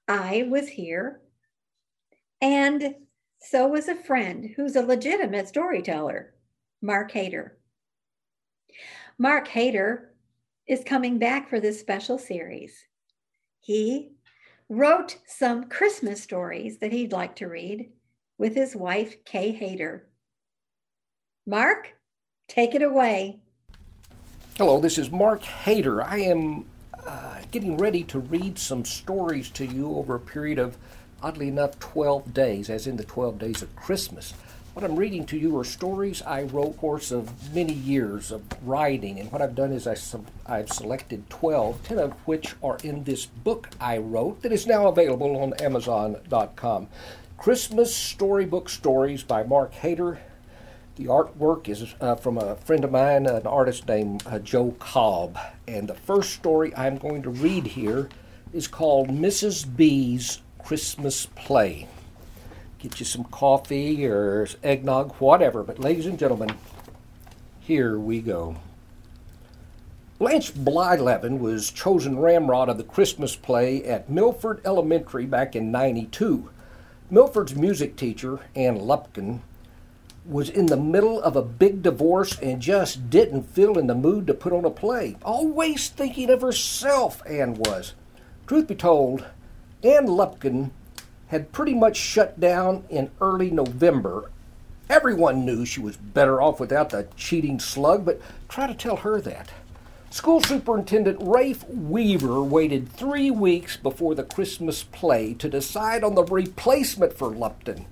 I 0.09 0.47
was 0.49 0.69
here, 0.69 1.21
and 2.41 2.95
so 3.41 3.67
was 3.67 3.89
a 3.89 3.95
friend 3.95 4.51
who's 4.57 4.77
a 4.77 4.83
legitimate 4.83 5.49
storyteller, 5.49 6.35
Mark 6.81 7.13
Hader. 7.13 7.53
Mark 9.19 9.49
Hader 9.49 10.09
is 10.67 10.85
coming 10.85 11.19
back 11.19 11.49
for 11.49 11.59
this 11.59 11.81
special 11.81 12.19
series. 12.19 12.85
He 13.61 14.11
wrote 14.69 15.17
some 15.27 15.71
Christmas 15.71 16.23
stories 16.23 16.79
that 16.79 16.93
he'd 16.93 17.13
like 17.13 17.35
to 17.37 17.47
read 17.47 17.93
with 18.37 18.55
his 18.55 18.77
wife, 18.77 19.25
Kay 19.25 19.59
Hader. 19.59 20.03
Mark, 21.47 21.95
take 22.47 22.75
it 22.75 22.83
away. 22.83 23.41
Hello, 24.59 24.81
this 24.81 24.99
is 24.99 25.11
Mark 25.11 25.43
Hader. 25.43 26.05
I 26.05 26.19
am 26.19 26.67
uh, 27.07 27.39
getting 27.51 27.79
ready 27.79 28.05
to 28.05 28.19
read 28.19 28.59
some 28.59 28.85
stories 28.85 29.49
to 29.51 29.65
you 29.65 29.97
over 29.97 30.17
a 30.17 30.21
period 30.21 30.59
of, 30.59 30.77
oddly 31.23 31.49
enough, 31.49 31.79
12 31.79 32.35
days, 32.35 32.69
as 32.69 32.87
in 32.87 32.99
the 32.99 33.05
12 33.05 33.39
days 33.39 33.63
of 33.63 33.75
Christmas. 33.77 34.35
What 34.77 34.85
I'm 34.85 34.97
reading 34.97 35.25
to 35.29 35.39
you 35.39 35.57
are 35.57 35.65
stories 35.65 36.21
I 36.21 36.43
wrote 36.43 36.77
course 36.77 37.11
of 37.11 37.55
many 37.55 37.73
years 37.73 38.31
of 38.31 38.43
writing, 38.63 39.19
and 39.19 39.33
what 39.33 39.41
I've 39.41 39.55
done 39.55 39.73
is 39.73 39.87
I 39.87 39.97
I've 40.45 40.69
selected 40.69 41.31
12, 41.31 41.83
10 41.83 41.99
of 41.99 42.13
which 42.27 42.55
are 42.63 42.77
in 42.85 43.05
this 43.05 43.25
book 43.25 43.71
I 43.81 43.97
wrote 43.97 44.43
that 44.43 44.53
is 44.53 44.67
now 44.67 44.89
available 44.89 45.35
on 45.41 45.55
Amazon.com. 45.55 46.89
Christmas 47.39 47.97
Storybook 47.97 48.69
Stories 48.69 49.23
by 49.23 49.45
Mark 49.45 49.73
Hader. 49.73 50.19
The 50.97 51.07
artwork 51.07 51.71
is 51.71 51.95
uh, 51.99 52.17
from 52.17 52.37
a 52.37 52.57
friend 52.57 52.85
of 52.85 52.93
mine, 52.93 53.25
an 53.25 53.47
artist 53.47 53.89
named 53.89 54.25
uh, 54.27 54.41
Joe 54.41 54.77
Cobb. 54.79 55.39
And 55.67 55.89
the 55.89 55.95
first 55.95 56.35
story 56.35 56.77
I'm 56.77 56.99
going 56.99 57.23
to 57.23 57.31
read 57.31 57.67
here 57.67 58.11
is 58.53 58.69
called 58.69 59.09
Mrs. 59.09 59.75
B's 59.75 60.43
Christmas 60.59 61.25
Play. 61.35 61.89
Get 62.79 63.01
you 63.01 63.07
some 63.07 63.25
coffee 63.25 64.07
or 64.07 64.47
eggnog, 64.63 65.15
whatever. 65.17 65.63
But, 65.63 65.79
ladies 65.79 66.07
and 66.07 66.19
gentlemen, 66.19 66.51
here 67.61 67.99
we 67.99 68.21
go. 68.21 68.57
Blanche 70.19 70.55
Blyleven 70.55 71.39
was 71.41 71.71
chosen 71.71 72.19
ramrod 72.19 72.69
of 72.69 72.79
the 72.79 72.85
Christmas 72.85 73.37
play 73.37 73.85
at 73.85 74.09
Milford 74.09 74.61
Elementary 74.65 75.27
back 75.27 75.55
in 75.55 75.71
92. 75.71 76.49
Milford's 77.11 77.55
music 77.55 77.97
teacher, 77.97 78.41
Ann 78.55 78.77
Lupkin, 78.77 79.43
was 80.25 80.49
in 80.49 80.67
the 80.67 80.77
middle 80.77 81.21
of 81.23 81.37
a 81.37 81.43
big 81.43 81.83
divorce 81.83 82.39
and 82.41 82.61
just 82.61 83.11
didn't 83.11 83.45
feel 83.45 83.79
in 83.79 83.87
the 83.87 83.95
mood 83.95 84.27
to 84.27 84.35
put 84.35 84.53
on 84.53 84.65
a 84.65 84.71
play. 84.71 85.17
Always 85.23 85.89
thinking 85.89 86.31
of 86.31 86.41
herself, 86.41 87.23
Anne 87.27 87.55
was. 87.55 87.95
Truth 88.47 88.69
be 88.69 88.75
told, 88.75 89.27
Ann 89.85 90.07
Lupkin 90.07 90.73
had 91.29 91.53
pretty 91.53 91.75
much 91.75 91.97
shut 91.97 92.39
down 92.39 92.85
in 92.89 93.11
early 93.21 93.51
November. 93.51 94.31
Everyone 94.89 95.45
knew 95.45 95.65
she 95.65 95.81
was 95.81 95.97
better 95.97 96.41
off 96.41 96.61
without 96.61 96.91
the 96.91 97.09
cheating 97.17 97.59
slug, 97.59 98.05
but 98.05 98.21
try 98.49 98.67
to 98.67 98.75
tell 98.75 98.97
her 98.97 99.21
that. 99.21 99.51
School 100.11 100.41
Superintendent 100.41 101.19
Rafe 101.21 101.69
Weaver 101.69 102.43
waited 102.43 102.89
three 102.89 103.31
weeks 103.31 103.77
before 103.77 104.15
the 104.15 104.23
Christmas 104.23 104.85
play 104.85 105.35
to 105.35 105.49
decide 105.49 106.05
on 106.05 106.15
the 106.15 106.25
replacement 106.25 107.13
for 107.13 107.29
Lupton. 107.29 107.87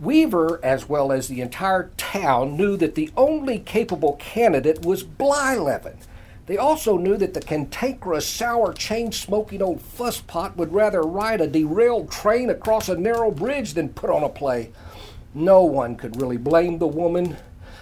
Weaver, 0.00 0.58
as 0.64 0.88
well 0.88 1.12
as 1.12 1.28
the 1.28 1.40
entire 1.40 1.90
town, 1.96 2.56
knew 2.56 2.76
that 2.78 2.94
the 2.94 3.10
only 3.16 3.58
capable 3.58 4.14
candidate 4.14 4.84
was 4.84 5.04
Blyleven. 5.04 5.96
They 6.46 6.56
also 6.56 6.96
knew 6.96 7.16
that 7.16 7.34
the 7.34 7.40
cantankerous, 7.40 8.26
sour, 8.26 8.72
chain 8.72 9.10
smoking 9.10 9.60
old 9.60 9.80
fusspot 9.80 10.56
would 10.56 10.72
rather 10.72 11.02
ride 11.02 11.40
a 11.40 11.48
derailed 11.48 12.10
train 12.10 12.50
across 12.50 12.88
a 12.88 12.96
narrow 12.96 13.32
bridge 13.32 13.74
than 13.74 13.88
put 13.88 14.10
on 14.10 14.22
a 14.22 14.28
play. 14.28 14.70
No 15.34 15.64
one 15.64 15.96
could 15.96 16.20
really 16.20 16.36
blame 16.36 16.78
the 16.78 16.86
woman. 16.86 17.36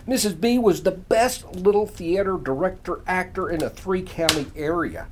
Mrs. 0.08 0.40
B 0.40 0.58
was 0.58 0.82
the 0.82 0.90
best 0.90 1.54
little 1.54 1.86
theater 1.86 2.38
director 2.42 3.00
actor 3.06 3.50
in 3.50 3.62
a 3.62 3.68
three 3.68 4.02
county 4.02 4.46
area. 4.56 5.08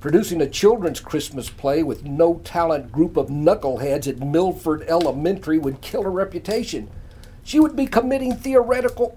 Producing 0.00 0.40
a 0.40 0.48
children's 0.48 1.00
Christmas 1.00 1.50
play 1.50 1.82
with 1.82 2.04
no 2.04 2.40
talent 2.44 2.92
group 2.92 3.16
of 3.16 3.28
knuckleheads 3.28 4.08
at 4.08 4.20
Milford 4.20 4.82
Elementary 4.82 5.58
would 5.58 5.80
kill 5.80 6.02
her 6.02 6.10
reputation. 6.10 6.90
She 7.44 7.58
would 7.58 7.74
be 7.74 7.86
committing 7.86 8.36
theoretical 8.36 9.16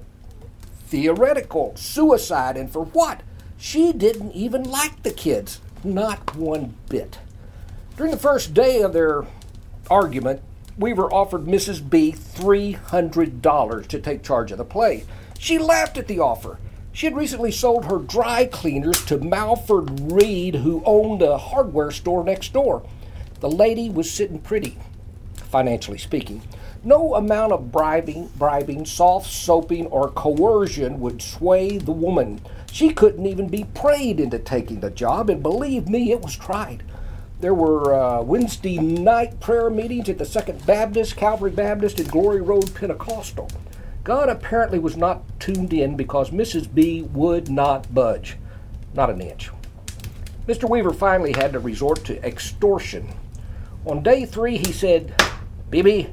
theoretical 0.88 1.76
suicide 1.76 2.58
and 2.58 2.72
for 2.72 2.86
what? 2.86 3.22
She 3.62 3.94
didn't 3.94 4.32
even 4.32 4.64
like 4.64 5.04
the 5.04 5.12
kids, 5.12 5.62
not 5.84 6.36
one 6.36 6.74
bit. 6.90 7.20
During 7.96 8.12
the 8.12 8.18
first 8.18 8.56
day 8.56 8.82
of 8.82 8.92
their 8.92 9.28
argument, 9.88 10.42
Weaver 10.80 11.14
offered 11.14 11.46
Mrs. 11.46 11.88
B 11.88 12.12
$300 12.12 13.88
to 13.88 14.00
take 14.00 14.24
charge 14.24 14.52
of 14.52 14.58
the 14.58 14.66
play. 14.66 15.06
She 15.38 15.60
laughed 15.60 16.00
at 16.00 16.08
the 16.08 16.20
offer. 16.20 16.58
She 16.92 17.06
had 17.06 17.16
recently 17.16 17.52
sold 17.52 17.86
her 17.86 18.00
dry 18.00 18.46
cleaners 18.46 19.06
to 19.06 19.20
Malford 19.20 20.12
Reed, 20.12 20.56
who 20.56 20.82
owned 20.84 21.22
a 21.22 21.38
hardware 21.38 21.92
store 21.92 22.24
next 22.24 22.54
door. 22.54 22.82
The 23.42 23.52
lady 23.52 23.92
was 23.92 24.10
sitting 24.10 24.40
pretty, 24.40 24.76
financially 25.36 26.00
speaking. 26.00 26.42
No 26.84 27.14
amount 27.14 27.54
of 27.54 27.72
bribing, 27.72 28.32
bribing, 28.38 28.86
soft 28.86 29.32
soaping, 29.32 29.86
or 29.88 30.10
coercion 30.10 31.00
would 31.00 31.22
sway 31.22 31.78
the 31.78 31.92
woman. 31.92 32.42
She 32.72 32.90
couldn't 32.90 33.28
even 33.28 33.50
be 33.50 33.66
prayed 33.76 34.20
into 34.20 34.40
taking 34.40 34.80
the 34.80 34.90
job, 34.90 35.30
and 35.30 35.44
believe 35.44 35.88
me, 35.88 36.12
it 36.12 36.22
was 36.22 36.36
tried. 36.36 36.82
There 37.40 37.54
were 37.54 37.94
uh, 37.94 38.22
Wednesday 38.24 38.80
night 38.80 39.40
prayer 39.40 39.70
meetings 39.70 40.10
at 40.10 40.18
the 40.18 40.26
Second 40.26 40.66
Baptist, 40.66 41.16
Calvary 41.16 41.52
Baptist, 41.52 42.00
and 42.00 42.10
Glory 42.10 42.42
Road 42.42 42.74
Pentecostal. 42.74 43.50
God 44.04 44.30
apparently 44.30 44.80
was 44.80 44.98
not 44.98 45.22
tuned 45.40 45.74
in 45.74 45.96
because 45.96 46.32
Mrs. 46.32 46.74
B 46.74 47.04
would 47.14 47.50
not 47.50 47.94
budge, 47.94 48.38
not 48.96 49.12
an 49.12 49.22
inch. 49.22 49.52
Mr. 50.48 50.68
Weaver 50.68 50.94
finally 50.94 51.34
had 51.34 51.54
to 51.54 51.60
resort 51.60 52.04
to 52.06 52.26
extortion. 52.26 53.08
On 53.86 54.02
day 54.02 54.26
three, 54.26 54.58
he 54.58 54.72
said, 54.72 55.14
Bibi, 55.70 56.10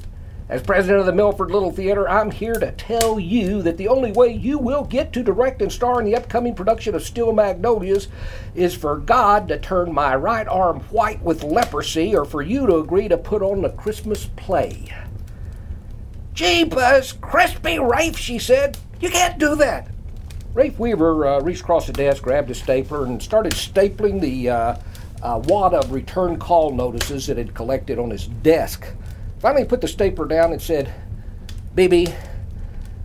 as 0.48 0.62
president 0.62 1.00
of 1.00 1.06
the 1.06 1.12
Milford 1.12 1.50
Little 1.50 1.70
Theater, 1.70 2.08
I'm 2.08 2.30
here 2.30 2.54
to 2.54 2.72
tell 2.72 3.20
you 3.20 3.61
that 3.62 3.76
the 3.76 3.88
only 3.88 4.12
way 4.12 4.32
you 4.32 4.58
will 4.58 4.82
get 4.82 5.12
to 5.12 5.22
direct 5.22 5.61
and 5.61 5.70
star 5.70 6.00
in 6.00 6.06
the 6.06 6.16
upcoming 6.16 6.54
production 6.54 6.94
of 6.94 7.02
Steel 7.02 7.32
Magnolias 7.32 8.08
is 8.54 8.74
for 8.74 8.96
God 8.96 9.46
to 9.48 9.58
turn 9.58 9.92
my 9.92 10.16
right 10.16 10.48
arm 10.48 10.80
white 10.90 11.20
with 11.22 11.44
leprosy 11.44 12.16
or 12.16 12.24
for 12.24 12.40
you 12.40 12.66
to 12.66 12.78
agree 12.78 13.08
to 13.08 13.18
put 13.18 13.42
on 13.42 13.61
the 13.61 13.70
Christmas 13.70 14.30
play. 14.37 14.90
Jeepers, 16.32 17.12
crispy 17.12 17.78
Rafe, 17.78 18.16
she 18.16 18.38
said. 18.38 18.78
You 19.00 19.11
can't 19.11 19.38
do 19.38 19.54
that. 19.56 19.88
Rafe 20.54 20.78
Weaver 20.78 21.26
uh, 21.26 21.40
reached 21.40 21.61
across 21.61 21.87
the 21.87 21.92
desk, 21.92 22.22
grabbed 22.22 22.50
a 22.50 22.54
stapler, 22.54 23.04
and 23.04 23.22
started 23.22 23.52
stapling 23.52 24.20
the 24.20 24.48
uh, 24.48 24.76
uh, 25.22 25.42
wad 25.44 25.74
of 25.74 25.92
return 25.92 26.38
call 26.38 26.72
notices 26.72 27.26
that 27.26 27.37
had 27.37 27.54
collected 27.54 27.98
on 27.98 28.11
his 28.11 28.28
desk. 28.28 28.87
Finally, 29.40 29.64
put 29.64 29.81
the 29.81 29.88
stapler 29.88 30.27
down 30.27 30.53
and 30.53 30.61
said, 30.61 30.92
Bibi, 31.74 32.09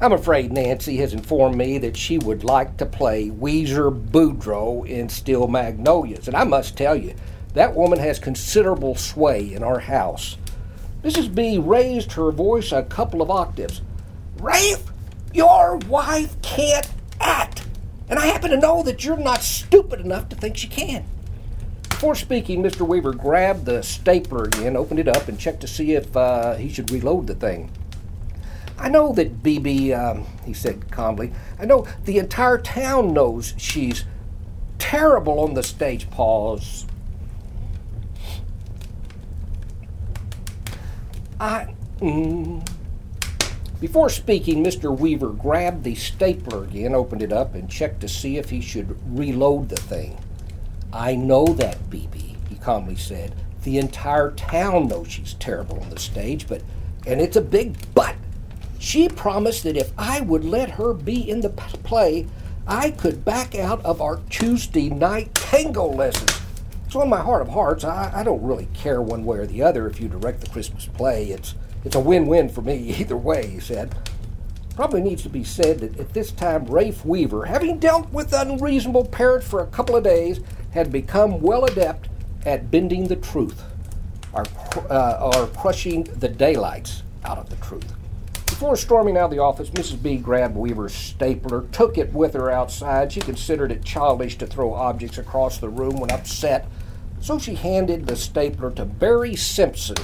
I'm 0.02 0.14
afraid 0.14 0.52
Nancy 0.52 0.98
has 0.98 1.14
informed 1.14 1.56
me 1.56 1.78
that 1.78 1.96
she 1.96 2.18
would 2.18 2.44
like 2.44 2.78
to 2.78 2.86
play 2.86 3.30
Ouiser 3.30 3.92
Boudreaux 3.92 4.88
in 4.88 5.10
Steel 5.10 5.48
Magnolias. 5.48 6.28
And 6.28 6.36
I 6.36 6.44
must 6.44 6.76
tell 6.76 6.96
you, 6.96 7.14
that 7.54 7.76
woman 7.76 8.00
has 8.00 8.18
considerable 8.18 8.96
sway 8.96 9.54
in 9.54 9.64
our 9.64 9.80
house. 9.80 10.38
Mrs. 11.04 11.34
B 11.34 11.60
raised 11.60 12.14
her 12.14 12.32
voice 12.32 12.72
a 12.72 12.84
couple 12.84 13.22
of 13.22 13.30
octaves. 13.30 13.82
Rafe, 14.40 14.84
your 15.34 15.78
wife 15.88 16.42
can't 16.42 16.90
act, 17.22 17.66
and 18.10 18.18
I 18.18 18.26
happen 18.26 18.50
to 18.52 18.58
know 18.58 18.82
that 18.84 19.06
you're 19.06 19.18
not 19.18 19.44
stupid 19.44 20.00
enough 20.00 20.30
to 20.30 20.36
think 20.36 20.58
she 20.58 20.68
can. 20.68 21.06
Before 22.04 22.16
speaking, 22.16 22.62
Mr. 22.62 22.86
Weaver 22.86 23.14
grabbed 23.14 23.64
the 23.64 23.82
stapler 23.82 24.44
again, 24.44 24.76
opened 24.76 25.00
it 25.00 25.08
up, 25.08 25.30
and 25.30 25.40
checked 25.40 25.62
to 25.62 25.70
see 25.70 25.94
if 25.94 26.18
uh, 26.18 26.56
he 26.56 26.68
should 26.68 26.92
reload 26.92 27.28
the 27.28 27.34
thing. 27.34 27.72
I 28.78 28.90
know 28.90 29.14
that 29.14 29.42
Bibi, 29.42 29.94
um, 29.94 30.26
he 30.44 30.52
said 30.52 30.92
calmly, 30.92 31.32
I 31.58 31.64
know 31.64 31.88
the 32.04 32.18
entire 32.18 32.58
town 32.58 33.14
knows 33.14 33.54
she's 33.56 34.04
terrible 34.80 35.40
on 35.40 35.54
the 35.54 35.64
stage. 35.64 36.10
Pause. 36.10 36.88
I. 41.40 41.74
Mm, 42.02 42.68
Before 43.80 44.10
speaking, 44.10 44.62
Mr. 44.62 44.94
Weaver 44.94 45.30
grabbed 45.30 45.86
the 45.86 45.96
stapler 45.96 46.66
again, 46.66 46.94
opened 46.94 47.22
it 47.22 47.32
up, 47.32 47.56
and 47.56 47.70
checked 47.70 48.02
to 48.02 48.10
see 48.10 48.36
if 48.36 48.50
he 48.50 48.60
should 48.60 48.98
reload 49.18 49.70
the 49.70 49.78
thing. 49.78 50.18
I 50.94 51.16
know 51.16 51.46
that, 51.46 51.90
BB, 51.90 52.36
he 52.48 52.56
calmly 52.56 52.96
said. 52.96 53.34
The 53.64 53.80
entire 53.80 54.32
town 54.32 54.88
knows 54.88 55.12
she's 55.12 55.34
terrible 55.34 55.80
on 55.80 55.90
the 55.90 56.00
stage, 56.00 56.48
but, 56.48 56.62
and 57.08 57.20
it's 57.20 57.36
a 57.36 57.42
big 57.42 57.76
but. 57.96 58.16
She 58.78 59.10
promised 59.10 59.64
that 59.64 59.76
if 59.76 59.92
I 59.98 60.22
would 60.22 60.46
let 60.46 60.72
her 60.72 60.94
be 60.94 61.28
in 61.28 61.42
the 61.42 61.50
play, 61.50 62.28
I 62.68 62.92
could 62.92 63.26
back 63.26 63.56
out 63.56 63.84
of 63.84 64.02
our 64.02 64.18
Tuesday 64.30 64.90
night 64.90 65.34
tango 65.34 65.88
lessons. 65.88 66.40
So, 66.90 67.02
in 67.02 67.10
my 67.10 67.22
heart 67.22 67.42
of 67.42 67.50
hearts, 67.50 67.84
I, 67.84 68.12
I 68.14 68.24
don't 68.24 68.44
really 68.44 68.68
care 68.74 69.02
one 69.02 69.26
way 69.26 69.40
or 69.40 69.48
the 69.48 69.64
other 69.64 69.88
if 69.88 70.00
you 70.00 70.08
direct 70.08 70.42
the 70.42 70.50
Christmas 70.50 70.86
play. 70.86 71.32
It's, 71.32 71.56
it's 71.84 71.96
a 71.96 72.00
win 72.00 72.28
win 72.28 72.50
for 72.50 72.62
me 72.62 72.76
either 73.00 73.18
way, 73.18 73.48
he 73.48 73.60
said. 73.60 73.96
Probably 74.76 75.02
needs 75.02 75.22
to 75.24 75.30
be 75.30 75.44
said 75.44 75.80
that 75.80 76.00
at 76.00 76.14
this 76.14 76.32
time, 76.32 76.66
Rafe 76.66 77.06
Weaver, 77.06 77.46
having 77.46 77.78
dealt 77.78 78.12
with 78.12 78.34
unreasonable 78.34 79.06
parents 79.06 79.48
for 79.48 79.62
a 79.62 79.68
couple 79.68 79.96
of 79.96 80.04
days, 80.04 80.40
had 80.72 80.92
become 80.92 81.42
well 81.42 81.66
adept 81.66 82.10
at 82.46 82.72
bending 82.72 83.08
the 83.08 83.16
truth 83.16 83.62
or, 84.34 84.46
uh, 84.90 85.32
or 85.36 85.48
crushing 85.48 86.04
the 86.04 86.28
daylights 86.28 87.04
out 87.24 87.38
of 87.38 87.50
the 87.50 87.56
truth. 87.58 87.94
Before 88.48 88.76
storming 88.76 89.18
out 89.18 89.26
of 89.26 89.32
the 89.32 89.40
office, 89.40 89.70
Mrs. 89.70 90.02
B 90.02 90.18
grabbed 90.18 90.56
Weaver's 90.56 90.94
stapler, 90.94 91.68
took 91.72 91.98
it 91.98 92.12
with 92.12 92.34
her 92.34 92.50
outside. 92.50 93.12
She 93.12 93.20
considered 93.20 93.72
it 93.72 93.84
childish 93.84 94.38
to 94.40 94.48
throw 94.48 94.74
objects 94.74 95.18
across 95.18 95.60
the 95.60 95.70
room 95.70 95.98
when 95.98 96.12
upset, 96.12 96.68
so 97.20 97.38
she 97.38 97.56
handed 97.56 98.08
the 98.08 98.16
stapler 98.16 98.72
to 98.72 98.86
Betty 98.86 99.36
Simpson, 99.36 99.98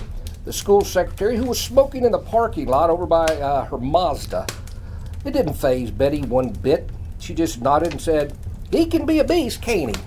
the 0.49 0.53
school 0.53 0.83
secretary, 0.83 1.37
who 1.37 1.45
was 1.45 1.61
smoking 1.61 2.03
in 2.03 2.11
the 2.11 2.17
parking 2.17 2.65
lot 2.65 2.89
over 2.89 3.05
by 3.05 3.23
uh, 3.25 3.65
her 3.65 3.77
Mazda. 3.77 4.47
It 5.23 5.33
didn't 5.33 5.53
faze 5.53 5.91
Betty 5.91 6.23
one 6.23 6.49
bit. 6.49 6.89
She 7.19 7.35
just 7.35 7.61
nodded 7.61 7.91
and 7.91 8.01
said, 8.01 8.35
He 8.71 8.87
can 8.87 9.05
be 9.05 9.19
a 9.19 9.23
beast, 9.23 9.61
can't 9.61 9.95
he? 9.95 10.03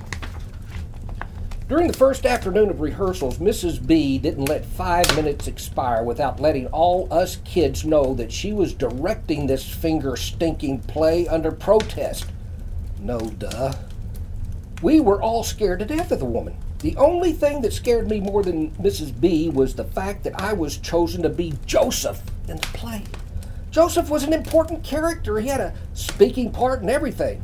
During 1.69 1.87
the 1.87 1.97
first 1.97 2.27
afternoon 2.27 2.71
of 2.71 2.81
rehearsals, 2.81 3.39
Mrs. 3.39 3.87
B 3.87 4.19
didn't 4.19 4.47
let 4.47 4.65
five 4.65 5.15
minutes 5.15 5.47
expire 5.47 6.03
without 6.03 6.41
letting 6.41 6.67
all 6.67 7.07
us 7.13 7.37
kids 7.45 7.85
know 7.85 8.13
that 8.15 8.33
she 8.33 8.53
was 8.53 8.75
directing 8.75 9.47
this 9.47 9.73
finger 9.73 10.17
stinking 10.17 10.81
play 10.81 11.29
under 11.29 11.53
protest. 11.53 12.27
No 12.99 13.21
duh. 13.21 13.75
We 14.83 14.99
were 14.99 15.23
all 15.23 15.45
scared 15.45 15.79
to 15.79 15.85
death 15.85 16.11
of 16.11 16.19
the 16.19 16.25
woman. 16.25 16.57
The 16.83 16.97
only 16.97 17.33
thing 17.33 17.63
that 17.63 17.73
scared 17.73 18.11
me 18.11 18.21
more 18.21 18.43
than 18.43 18.73
Mrs. 18.73 19.19
B 19.19 19.49
was 19.49 19.75
the 19.75 19.85
fact 19.85 20.25
that 20.25 20.41
I 20.41 20.53
was 20.53 20.77
chosen 20.77 21.23
to 21.23 21.29
be 21.29 21.55
Joseph 21.65 22.21
in 22.49 22.57
the 22.57 22.67
play. 22.69 23.05
Joseph 23.71 24.11
was 24.11 24.25
an 24.25 24.33
important 24.33 24.83
character. 24.83 25.39
He 25.39 25.49
had 25.49 25.61
a 25.61 25.75
speaking 25.95 26.51
part 26.51 26.81
and 26.81 26.91
everything. 26.91 27.43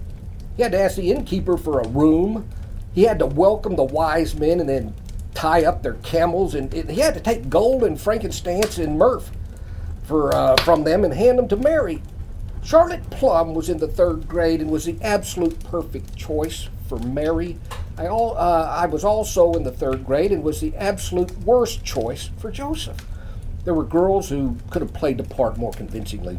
He 0.57 0.63
had 0.63 0.73
to 0.73 0.81
ask 0.81 0.97
the 0.97 1.13
innkeeper 1.13 1.57
for 1.57 1.79
a 1.81 1.89
room, 1.89 2.49
he 2.93 3.05
had 3.05 3.21
to 3.21 3.27
welcome 3.27 3.77
the 3.77 3.85
wise 3.85 4.35
men 4.35 4.59
and 4.59 4.69
then 4.69 4.93
tie 5.35 5.65
up 5.65 5.85
their 5.85 5.95
camels, 5.95 6.57
and 6.57 6.73
he 6.73 7.01
had 7.01 7.15
to 7.15 7.21
take 7.21 7.49
gold 7.49 7.85
and 7.85 8.01
frankincense 8.01 8.77
and 8.77 8.99
myrrh 8.99 9.23
for, 10.03 10.35
uh, 10.35 10.57
from 10.65 10.83
them 10.83 11.05
and 11.05 11.15
hand 11.15 11.39
them 11.39 11.47
to 11.47 11.57
Mary. 11.57 12.03
Charlotte 12.65 13.09
Plum 13.11 13.55
was 13.55 13.69
in 13.69 13.79
the 13.79 13.87
third 13.87 14.27
grade 14.27 14.61
and 14.61 14.69
was 14.69 14.85
the 14.85 14.99
absolute 15.01 15.63
perfect 15.63 16.17
choice 16.17 16.69
for 16.89 16.99
Mary. 16.99 17.57
I, 17.99 18.07
all, 18.07 18.39
uh, 18.39 18.77
I 18.77 18.87
was 18.87 19.03
also 19.03 19.55
in 19.55 19.65
the 19.65 19.73
third 19.73 20.07
grade 20.07 20.31
and 20.31 20.45
was 20.45 20.61
the 20.61 20.75
absolute 20.77 21.37
worst 21.39 21.85
choice 21.85 22.31
for 22.39 22.53
Joseph. 22.53 23.05
There 23.65 23.75
were 23.75 23.85
girls 23.85 24.29
who 24.29 24.57
could 24.71 24.83
have 24.83 24.95
played 24.95 25.19
the 25.19 25.25
part 25.25 25.59
more 25.59 25.73
convincingly. 25.73 26.39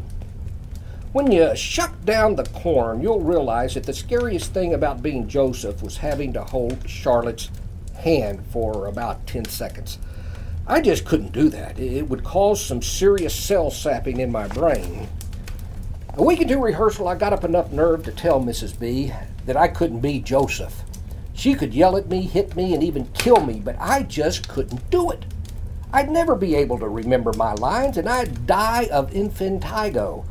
When 1.12 1.32
you 1.32 1.54
shut 1.58 2.06
down 2.06 2.36
the 2.36 2.46
corn, 2.46 3.02
you'll 3.02 3.20
realize 3.20 3.74
that 3.74 3.84
the 3.84 3.94
scariest 3.94 4.54
thing 4.54 4.74
about 4.74 5.02
being 5.02 5.28
Joseph 5.28 5.84
was 5.84 5.98
having 5.98 6.32
to 6.34 6.44
hold 6.46 6.90
Charlotte's 6.90 7.50
hand 7.96 8.46
for 8.52 8.88
about 8.88 9.28
10 9.28 9.46
seconds. 9.46 10.00
I 10.66 10.80
just 10.80 11.04
couldn't 11.04 11.34
do 11.34 11.50
that. 11.50 11.78
It 11.78 12.08
would 12.08 12.24
cause 12.24 12.64
some 12.64 12.82
serious 12.82 13.36
cell 13.36 13.70
sapping 13.70 14.22
in 14.22 14.32
my 14.32 14.48
brain. 14.48 15.10
A 16.16 16.24
week 16.24 16.40
into 16.40 16.58
rehearsal, 16.58 17.08
I 17.08 17.16
got 17.16 17.34
up 17.34 17.44
enough 17.44 17.72
nerve 17.72 18.04
to 18.04 18.12
tell 18.12 18.40
Mrs. 18.40 18.80
B 18.80 19.12
that 19.46 19.58
I 19.58 19.68
couldn't 19.68 20.00
be 20.00 20.20
Joseph. 20.20 20.84
She 21.40 21.54
could 21.54 21.74
yell 21.74 21.96
at 21.96 22.10
me, 22.10 22.24
hit 22.24 22.58
me, 22.58 22.74
and 22.74 22.84
even 22.84 23.06
kill 23.14 23.40
me, 23.40 23.62
but 23.64 23.78
I 23.80 24.04
just 24.04 24.50
couldn't 24.50 24.90
do 24.90 25.10
it. 25.10 25.24
I'd 25.94 26.12
never 26.12 26.36
be 26.36 26.54
able 26.54 26.78
to 26.80 26.90
remember 26.90 27.32
my 27.32 27.54
lines, 27.54 27.96
and 27.96 28.10
I'd 28.10 28.46
die 28.46 28.90
of 28.92 29.12
infantigo. 29.12 30.26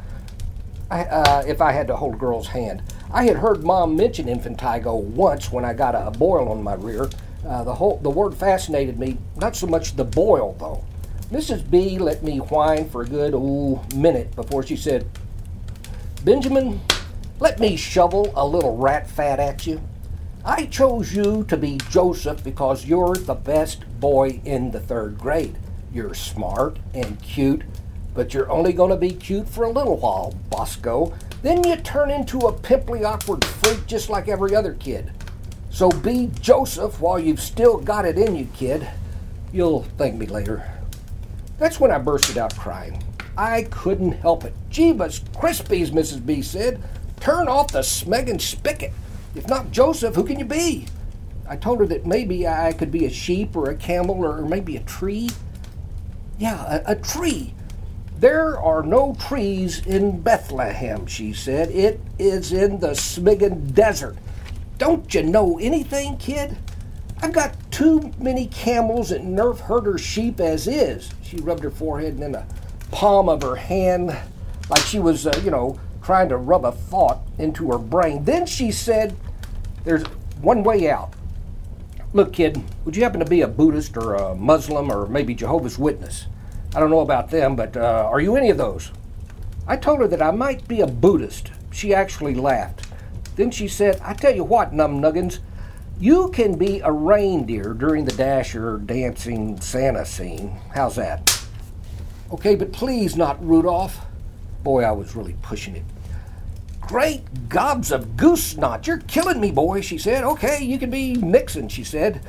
Uh, 0.90 1.42
if 1.46 1.62
I 1.62 1.72
had 1.72 1.86
to 1.86 1.96
hold 1.96 2.16
a 2.16 2.18
girl's 2.18 2.48
hand. 2.48 2.82
I 3.10 3.24
had 3.24 3.36
heard 3.36 3.64
Mom 3.64 3.96
mention 3.96 4.26
infantigo 4.26 5.00
once 5.00 5.50
when 5.50 5.64
I 5.64 5.72
got 5.72 5.94
a, 5.94 6.08
a 6.08 6.10
boil 6.10 6.50
on 6.50 6.62
my 6.62 6.74
rear. 6.74 7.08
Uh, 7.46 7.64
the 7.64 7.74
whole 7.74 7.96
the 8.02 8.10
word 8.10 8.34
fascinated 8.34 8.98
me, 8.98 9.16
not 9.36 9.56
so 9.56 9.66
much 9.66 9.96
the 9.96 10.04
boil 10.04 10.56
though. 10.58 10.84
Mrs. 11.34 11.70
B 11.70 11.98
let 11.98 12.22
me 12.22 12.36
whine 12.36 12.86
for 12.86 13.00
a 13.00 13.06
good 13.06 13.32
ooh, 13.32 13.80
minute 13.94 14.36
before 14.36 14.62
she 14.62 14.76
said, 14.76 15.08
Benjamin, 16.22 16.82
let 17.40 17.60
me 17.60 17.76
shovel 17.76 18.30
a 18.36 18.46
little 18.46 18.76
rat 18.76 19.08
fat 19.08 19.40
at 19.40 19.66
you. 19.66 19.80
I 20.44 20.66
chose 20.66 21.14
you 21.14 21.44
to 21.44 21.56
be 21.56 21.78
Joseph 21.90 22.42
because 22.42 22.86
you're 22.86 23.14
the 23.14 23.34
best 23.34 23.84
boy 24.00 24.40
in 24.44 24.70
the 24.70 24.80
third 24.80 25.18
grade. 25.18 25.56
You're 25.92 26.14
smart 26.14 26.78
and 26.94 27.20
cute 27.22 27.62
but 28.18 28.34
you're 28.34 28.50
only 28.50 28.72
going 28.72 28.90
to 28.90 28.96
be 28.96 29.12
cute 29.12 29.48
for 29.48 29.62
a 29.62 29.70
little 29.70 29.96
while, 29.96 30.34
Bosco. 30.50 31.14
Then 31.42 31.62
you 31.62 31.76
turn 31.76 32.10
into 32.10 32.38
a 32.40 32.52
pimply, 32.52 33.04
awkward 33.04 33.44
freak 33.44 33.86
just 33.86 34.10
like 34.10 34.26
every 34.26 34.56
other 34.56 34.74
kid. 34.74 35.12
So 35.70 35.88
be 35.88 36.28
Joseph 36.40 37.00
while 37.00 37.20
you've 37.20 37.40
still 37.40 37.78
got 37.78 38.04
it 38.04 38.18
in 38.18 38.34
you, 38.34 38.46
kid. 38.46 38.88
You'll 39.52 39.84
thank 39.98 40.16
me 40.16 40.26
later. 40.26 40.68
That's 41.58 41.78
when 41.78 41.92
I 41.92 41.98
bursted 41.98 42.38
out 42.38 42.56
crying. 42.56 43.00
I 43.36 43.68
couldn't 43.70 44.10
help 44.10 44.44
it. 44.44 44.54
Jeebus 44.68 45.20
Crispies, 45.30 45.90
Mrs. 45.90 46.26
B 46.26 46.42
said. 46.42 46.82
Turn 47.20 47.46
off 47.46 47.70
the 47.70 47.82
smegging 47.82 48.40
spigot. 48.40 48.92
If 49.34 49.46
not 49.48 49.70
Joseph, 49.70 50.14
who 50.14 50.24
can 50.24 50.38
you 50.38 50.44
be? 50.44 50.86
I 51.48 51.56
told 51.56 51.80
her 51.80 51.86
that 51.86 52.06
maybe 52.06 52.46
I 52.46 52.72
could 52.72 52.90
be 52.90 53.06
a 53.06 53.10
sheep 53.10 53.56
or 53.56 53.70
a 53.70 53.76
camel 53.76 54.24
or 54.24 54.42
maybe 54.42 54.76
a 54.76 54.80
tree. 54.80 55.30
Yeah, 56.38 56.82
a, 56.86 56.92
a 56.92 56.96
tree. 56.96 57.54
There 58.18 58.58
are 58.58 58.82
no 58.82 59.14
trees 59.14 59.86
in 59.86 60.20
Bethlehem, 60.20 61.06
she 61.06 61.32
said. 61.32 61.70
It 61.70 62.00
is 62.18 62.52
in 62.52 62.80
the 62.80 62.88
Smiggin 62.88 63.72
Desert. 63.72 64.16
Don't 64.76 65.12
you 65.14 65.22
know 65.22 65.58
anything, 65.58 66.16
kid? 66.18 66.56
I've 67.22 67.32
got 67.32 67.54
too 67.70 68.12
many 68.18 68.46
camels 68.46 69.10
and 69.10 69.36
nerf 69.36 69.60
herder 69.60 69.98
sheep 69.98 70.40
as 70.40 70.66
is. 70.66 71.10
She 71.22 71.36
rubbed 71.38 71.64
her 71.64 71.70
forehead 71.70 72.14
and 72.14 72.22
then 72.22 72.32
the 72.32 72.44
palm 72.90 73.28
of 73.28 73.42
her 73.42 73.56
hand 73.56 74.16
like 74.70 74.82
she 74.82 74.98
was, 74.98 75.26
uh, 75.26 75.40
you 75.44 75.50
know, 75.50 75.78
trying 76.08 76.30
to 76.30 76.38
rub 76.38 76.64
a 76.64 76.72
thought 76.72 77.20
into 77.36 77.70
her 77.70 77.76
brain. 77.76 78.24
Then 78.24 78.46
she 78.46 78.72
said, 78.72 79.14
There's 79.84 80.04
one 80.40 80.62
way 80.62 80.88
out. 80.88 81.12
Look, 82.14 82.32
kid, 82.32 82.64
would 82.86 82.96
you 82.96 83.02
happen 83.02 83.20
to 83.20 83.26
be 83.26 83.42
a 83.42 83.46
Buddhist 83.46 83.94
or 83.94 84.14
a 84.14 84.34
Muslim 84.34 84.90
or 84.90 85.06
maybe 85.06 85.34
Jehovah's 85.34 85.78
Witness? 85.78 86.24
I 86.74 86.80
don't 86.80 86.88
know 86.88 87.00
about 87.00 87.28
them, 87.28 87.56
but 87.56 87.76
uh, 87.76 88.08
are 88.10 88.22
you 88.22 88.36
any 88.36 88.48
of 88.48 88.56
those? 88.56 88.90
I 89.66 89.76
told 89.76 90.00
her 90.00 90.08
that 90.08 90.22
I 90.22 90.30
might 90.30 90.66
be 90.66 90.80
a 90.80 90.86
Buddhist. 90.86 91.50
She 91.70 91.92
actually 91.92 92.34
laughed. 92.34 92.86
Then 93.36 93.50
she 93.50 93.68
said, 93.68 94.00
I 94.02 94.14
tell 94.14 94.34
you 94.34 94.44
what, 94.44 94.72
Numnuggins, 94.72 95.40
you 96.00 96.30
can 96.30 96.56
be 96.56 96.80
a 96.80 96.90
reindeer 96.90 97.74
during 97.74 98.06
the 98.06 98.16
Dasher 98.16 98.78
dancing 98.78 99.60
Santa 99.60 100.06
scene. 100.06 100.58
How's 100.74 100.96
that? 100.96 101.38
Okay, 102.32 102.54
but 102.54 102.72
please 102.72 103.14
not 103.14 103.46
Rudolph. 103.46 104.06
Boy, 104.62 104.84
I 104.84 104.92
was 104.92 105.14
really 105.14 105.36
pushing 105.42 105.76
it. 105.76 105.84
Great 106.88 107.50
gobs 107.50 107.92
of 107.92 108.16
goose 108.16 108.42
snot. 108.42 108.86
You're 108.86 108.96
killing 109.00 109.42
me, 109.42 109.50
boy, 109.50 109.82
she 109.82 109.98
said. 109.98 110.24
Okay, 110.24 110.64
you 110.64 110.78
can 110.78 110.88
be 110.88 111.12
Nixon, 111.12 111.68
she 111.68 111.84
said. 111.84 112.22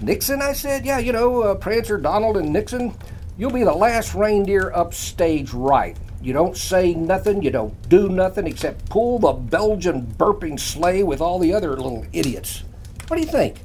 Nixon, 0.00 0.40
I 0.40 0.54
said. 0.54 0.86
Yeah, 0.86 0.98
you 0.98 1.12
know, 1.12 1.42
uh, 1.42 1.54
Prancer, 1.54 1.98
Donald, 1.98 2.38
and 2.38 2.50
Nixon. 2.50 2.94
You'll 3.36 3.50
be 3.50 3.62
the 3.62 3.74
last 3.74 4.14
reindeer 4.14 4.72
upstage 4.74 5.52
right. 5.52 5.98
You 6.22 6.32
don't 6.32 6.56
say 6.56 6.94
nothing, 6.94 7.42
you 7.42 7.50
don't 7.50 7.88
do 7.90 8.08
nothing 8.08 8.46
except 8.46 8.88
pull 8.88 9.18
the 9.18 9.32
Belgian 9.32 10.06
burping 10.06 10.58
sleigh 10.58 11.02
with 11.02 11.20
all 11.20 11.38
the 11.38 11.52
other 11.52 11.76
little 11.76 12.06
idiots. 12.10 12.64
What 13.08 13.18
do 13.18 13.22
you 13.22 13.30
think? 13.30 13.60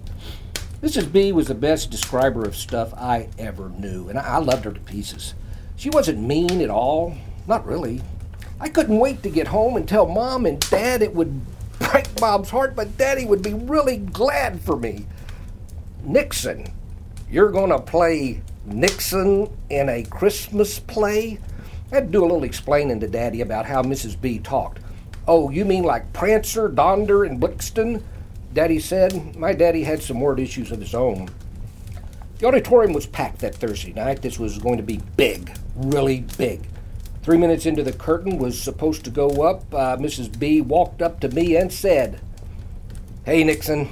Mrs. 0.81 1.09
B 1.13 1.31
was 1.31 1.47
the 1.47 1.55
best 1.55 1.91
describer 1.91 2.43
of 2.43 2.57
stuff 2.57 2.93
I 2.93 3.29
ever 3.37 3.69
knew, 3.69 4.09
and 4.09 4.19
I 4.19 4.39
loved 4.39 4.65
her 4.65 4.73
to 4.73 4.81
pieces. 4.81 5.33
She 5.77 5.89
wasn't 5.89 6.19
mean 6.19 6.59
at 6.59 6.69
all, 6.69 7.15
not 7.47 7.65
really. 7.65 8.01
I 8.59 8.69
couldn't 8.69 8.99
wait 8.99 9.21
to 9.23 9.29
get 9.29 9.47
home 9.47 9.75
and 9.75 9.87
tell 9.87 10.07
Mom 10.07 10.45
and 10.45 10.59
Dad 10.69 11.01
it 11.01 11.13
would 11.13 11.41
break 11.79 12.13
Bob's 12.15 12.49
heart, 12.49 12.75
but 12.75 12.97
Daddy 12.97 13.25
would 13.25 13.41
be 13.41 13.53
really 13.53 13.97
glad 13.97 14.61
for 14.61 14.77
me. 14.77 15.05
Nixon, 16.03 16.71
you're 17.29 17.51
going 17.51 17.71
to 17.71 17.79
play 17.79 18.41
Nixon 18.65 19.49
in 19.69 19.89
a 19.89 20.03
Christmas 20.03 20.79
play? 20.79 21.39
I 21.91 21.95
had 21.95 22.07
to 22.07 22.11
do 22.11 22.21
a 22.21 22.27
little 22.27 22.43
explaining 22.43 22.99
to 23.01 23.07
Daddy 23.07 23.41
about 23.41 23.65
how 23.65 23.83
Mrs. 23.83 24.19
B 24.19 24.39
talked. 24.39 24.79
Oh, 25.27 25.49
you 25.49 25.65
mean 25.65 25.83
like 25.83 26.13
Prancer, 26.13 26.67
Donder, 26.67 27.23
and 27.23 27.41
Blixton? 27.41 28.01
Daddy 28.53 28.79
said. 28.79 29.35
My 29.35 29.53
daddy 29.53 29.83
had 29.83 30.01
some 30.01 30.21
word 30.21 30.39
issues 30.39 30.71
of 30.71 30.79
his 30.79 30.95
own. 30.95 31.29
The 32.39 32.47
auditorium 32.47 32.93
was 32.93 33.05
packed 33.05 33.39
that 33.39 33.55
Thursday 33.55 33.93
night. 33.93 34.21
This 34.21 34.39
was 34.39 34.57
going 34.59 34.77
to 34.77 34.83
be 34.83 35.01
big, 35.17 35.57
really 35.75 36.21
big. 36.37 36.61
Three 37.25 37.39
minutes 37.39 37.65
into 37.65 37.81
the 37.81 37.91
curtain 37.91 38.37
was 38.37 38.61
supposed 38.61 39.03
to 39.05 39.09
go 39.09 39.27
up, 39.41 39.73
uh, 39.73 39.97
Mrs. 39.97 40.37
B 40.37 40.61
walked 40.61 41.01
up 41.01 41.19
to 41.21 41.29
me 41.29 41.55
and 41.55 41.73
said, 41.73 42.21
Hey, 43.25 43.43
Nixon, 43.43 43.89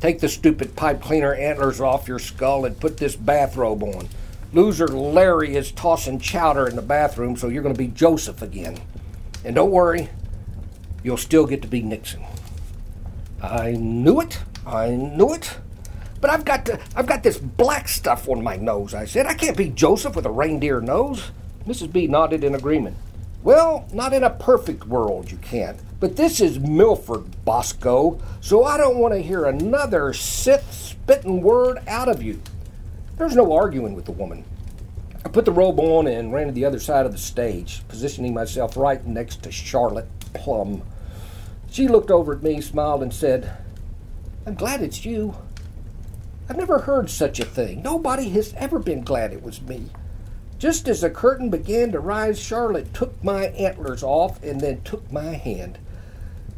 take 0.00 0.20
the 0.20 0.30
stupid 0.30 0.76
pipe 0.76 1.02
cleaner 1.02 1.34
antlers 1.34 1.82
off 1.82 2.08
your 2.08 2.18
skull 2.18 2.64
and 2.64 2.80
put 2.80 2.96
this 2.96 3.16
bathrobe 3.16 3.82
on. 3.82 4.08
Loser 4.54 4.88
Larry 4.88 5.56
is 5.56 5.72
tossing 5.72 6.20
chowder 6.20 6.66
in 6.66 6.74
the 6.74 6.80
bathroom, 6.80 7.36
so 7.36 7.48
you're 7.48 7.62
going 7.62 7.74
to 7.74 7.78
be 7.78 7.88
Joseph 7.88 8.40
again. 8.40 8.80
And 9.44 9.54
don't 9.54 9.70
worry, 9.70 10.08
you'll 11.02 11.18
still 11.18 11.44
get 11.44 11.60
to 11.60 11.68
be 11.68 11.82
Nixon. 11.82 12.24
I 13.42 13.72
knew 13.72 14.22
it. 14.22 14.38
I 14.66 14.92
knew 14.92 15.34
it. 15.34 15.58
But 16.22 16.30
I've 16.30 16.46
got 16.46 16.64
to, 16.64 16.80
I've 16.96 17.06
got 17.06 17.24
this 17.24 17.36
black 17.36 17.88
stuff 17.88 18.26
on 18.26 18.42
my 18.42 18.56
nose, 18.56 18.94
I 18.94 19.04
said. 19.04 19.26
I 19.26 19.34
can't 19.34 19.54
be 19.54 19.68
Joseph 19.68 20.16
with 20.16 20.24
a 20.24 20.30
reindeer 20.30 20.80
nose. 20.80 21.30
Mrs. 21.66 21.92
B 21.92 22.06
nodded 22.06 22.44
in 22.44 22.54
agreement. 22.54 22.96
Well, 23.42 23.86
not 23.92 24.12
in 24.12 24.22
a 24.22 24.30
perfect 24.30 24.86
world, 24.86 25.30
you 25.30 25.38
can't. 25.38 25.78
But 25.98 26.16
this 26.16 26.40
is 26.40 26.58
Milford, 26.58 27.44
Bosco, 27.44 28.20
so 28.40 28.64
I 28.64 28.76
don't 28.76 28.98
want 28.98 29.14
to 29.14 29.20
hear 29.20 29.44
another 29.44 30.12
Sith 30.12 30.72
spitting 30.72 31.42
word 31.42 31.82
out 31.86 32.08
of 32.08 32.22
you. 32.22 32.40
There's 33.16 33.36
no 33.36 33.52
arguing 33.52 33.94
with 33.94 34.06
the 34.06 34.12
woman. 34.12 34.44
I 35.24 35.28
put 35.28 35.44
the 35.44 35.52
robe 35.52 35.78
on 35.78 36.06
and 36.06 36.32
ran 36.32 36.46
to 36.46 36.52
the 36.52 36.64
other 36.64 36.80
side 36.80 37.04
of 37.04 37.12
the 37.12 37.18
stage, 37.18 37.82
positioning 37.88 38.32
myself 38.32 38.76
right 38.76 39.06
next 39.06 39.42
to 39.42 39.52
Charlotte 39.52 40.08
Plum. 40.32 40.82
She 41.70 41.88
looked 41.88 42.10
over 42.10 42.34
at 42.34 42.42
me, 42.42 42.60
smiled, 42.60 43.02
and 43.02 43.12
said, 43.12 43.56
I'm 44.46 44.54
glad 44.54 44.82
it's 44.82 45.04
you. 45.04 45.36
I've 46.48 46.56
never 46.56 46.80
heard 46.80 47.10
such 47.10 47.38
a 47.38 47.44
thing. 47.44 47.82
Nobody 47.82 48.30
has 48.30 48.54
ever 48.54 48.78
been 48.78 49.02
glad 49.02 49.32
it 49.32 49.42
was 49.42 49.62
me. 49.62 49.90
Just 50.60 50.88
as 50.88 51.00
the 51.00 51.08
curtain 51.08 51.48
began 51.48 51.90
to 51.92 52.00
rise, 52.00 52.38
Charlotte 52.38 52.92
took 52.92 53.24
my 53.24 53.46
antlers 53.46 54.02
off 54.02 54.42
and 54.42 54.60
then 54.60 54.82
took 54.82 55.10
my 55.10 55.32
hand. 55.32 55.78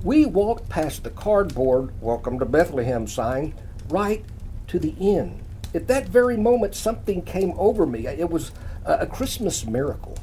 We 0.03 0.27
walked 0.27 0.69
past 0.69 1.05
the 1.05 1.11
cardboard 1.11 1.93
Welcome 2.03 2.41
to 2.41 2.45
Bethlehem 2.45 3.07
sign 3.07 3.55
right 3.89 4.25
to 4.67 4.81
the 4.81 4.97
inn. 4.99 5.41
At 5.73 5.87
that 5.87 6.09
very 6.09 6.37
moment, 6.37 6.75
something 6.75 7.23
came 7.23 7.53
over 7.57 7.87
me. 7.87 8.09
It 8.09 8.29
was 8.29 8.51
a 8.85 9.07
Christmas 9.07 9.65
miracle. 9.65 10.19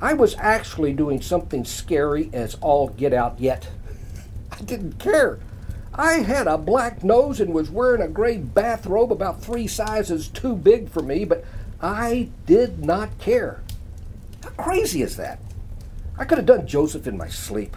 I 0.00 0.12
was 0.12 0.36
actually 0.38 0.92
doing 0.92 1.20
something 1.20 1.64
scary 1.64 2.30
as 2.32 2.54
all 2.60 2.86
get 2.86 3.12
out 3.12 3.40
yet. 3.40 3.68
I 4.52 4.62
didn't 4.62 5.00
care. 5.00 5.40
I 5.92 6.20
had 6.20 6.46
a 6.46 6.56
black 6.56 7.02
nose 7.02 7.40
and 7.40 7.52
was 7.52 7.68
wearing 7.68 8.00
a 8.00 8.08
gray 8.08 8.38
bathrobe 8.38 9.10
about 9.10 9.42
three 9.42 9.66
sizes 9.66 10.28
too 10.28 10.54
big 10.54 10.88
for 10.88 11.02
me, 11.02 11.24
but 11.24 11.44
I 11.82 12.28
did 12.46 12.84
not 12.84 13.18
care. 13.18 13.60
How 14.44 14.50
crazy 14.50 15.02
is 15.02 15.16
that? 15.16 15.40
I 16.16 16.24
could 16.24 16.38
have 16.38 16.46
done 16.46 16.66
Joseph 16.66 17.08
in 17.08 17.16
my 17.16 17.28
sleep. 17.28 17.76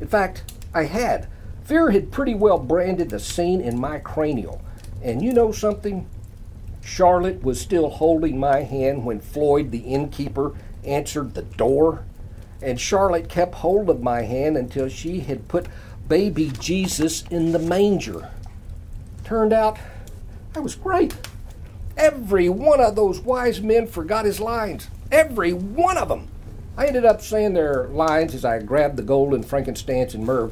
In 0.00 0.08
fact, 0.08 0.52
I 0.74 0.84
had. 0.84 1.28
Fear 1.64 1.92
had 1.92 2.12
pretty 2.12 2.34
well 2.34 2.58
branded 2.58 3.10
the 3.10 3.18
scene 3.18 3.60
in 3.60 3.80
my 3.80 3.98
cranial. 3.98 4.60
And 5.02 5.22
you 5.22 5.32
know 5.32 5.52
something? 5.52 6.06
Charlotte 6.82 7.42
was 7.42 7.60
still 7.60 7.88
holding 7.88 8.38
my 8.38 8.62
hand 8.62 9.04
when 9.04 9.20
Floyd, 9.20 9.70
the 9.70 9.78
innkeeper, 9.78 10.54
answered 10.84 11.34
the 11.34 11.42
door. 11.42 12.04
And 12.60 12.78
Charlotte 12.78 13.28
kept 13.28 13.54
hold 13.54 13.88
of 13.88 14.02
my 14.02 14.22
hand 14.22 14.58
until 14.58 14.88
she 14.88 15.20
had 15.20 15.48
put 15.48 15.66
baby 16.08 16.50
Jesus 16.58 17.24
in 17.30 17.52
the 17.52 17.58
manger. 17.58 18.30
Turned 19.24 19.52
out 19.52 19.78
I 20.54 20.60
was 20.60 20.74
great. 20.74 21.14
Every 22.00 22.48
one 22.48 22.80
of 22.80 22.96
those 22.96 23.20
wise 23.20 23.60
men 23.60 23.86
forgot 23.86 24.24
his 24.24 24.40
lines. 24.40 24.88
Every 25.12 25.52
one 25.52 25.98
of 25.98 26.08
them. 26.08 26.28
I 26.74 26.86
ended 26.86 27.04
up 27.04 27.20
saying 27.20 27.52
their 27.52 27.88
lines 27.88 28.34
as 28.34 28.42
I 28.42 28.58
grabbed 28.60 28.96
the 28.96 29.02
golden 29.02 29.42
frankincense 29.42 30.14
and 30.14 30.24
myrrh. 30.24 30.50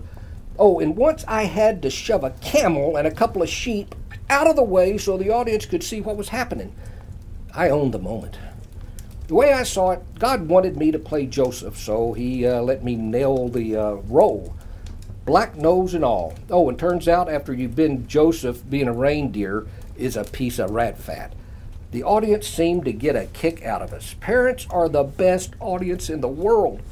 Oh, 0.59 0.79
and 0.79 0.95
once 0.95 1.25
I 1.27 1.45
had 1.45 1.81
to 1.81 1.89
shove 1.89 2.23
a 2.23 2.33
camel 2.43 2.99
and 2.99 3.07
a 3.07 3.11
couple 3.11 3.43
of 3.43 3.49
sheep 3.49 3.95
out 4.29 4.47
of 4.47 4.57
the 4.57 4.63
way 4.63 4.99
so 4.99 5.17
the 5.17 5.31
audience 5.31 5.65
could 5.65 5.83
see 5.83 6.03
what 6.03 6.19
was 6.19 6.29
happening. 6.29 6.75
I 7.55 7.71
owned 7.71 7.95
the 7.95 7.99
moment. 7.99 8.37
The 9.29 9.35
way 9.35 9.55
I 9.55 9.63
saw 9.63 9.93
it, 9.93 10.03
God 10.19 10.49
wanted 10.49 10.77
me 10.77 10.91
to 10.91 10.99
play 10.99 11.25
Joseph, 11.25 11.79
so 11.79 12.13
he 12.13 12.47
uh, 12.47 12.61
let 12.61 12.85
me 12.85 12.95
nail 12.95 13.49
the 13.49 13.75
uh, 13.75 13.93
role. 13.93 14.55
Black 15.25 15.57
nose 15.57 15.95
and 15.95 16.05
all. 16.05 16.35
Oh, 16.51 16.69
and 16.69 16.79
turns 16.79 17.09
out 17.09 17.31
after 17.31 17.55
you've 17.55 17.75
been 17.75 18.07
Joseph, 18.07 18.69
being 18.69 18.89
a 18.89 18.93
reindeer 18.93 19.67
is 19.97 20.15
a 20.15 20.25
piece 20.25 20.59
of 20.59 20.73
rat 20.73 20.99
fat. 20.99 21.33
The 21.91 22.05
audience 22.05 22.47
seemed 22.47 22.85
to 22.85 22.93
get 22.93 23.17
a 23.17 23.27
kick 23.27 23.65
out 23.65 23.81
of 23.81 23.95
us. 23.95 24.15
Parents 24.21 24.67
are 24.71 24.89
the 24.89 25.05
best 25.05 25.55
audience 25.59 26.11
in 26.11 26.21
the 26.21 26.29
world. 26.29 26.83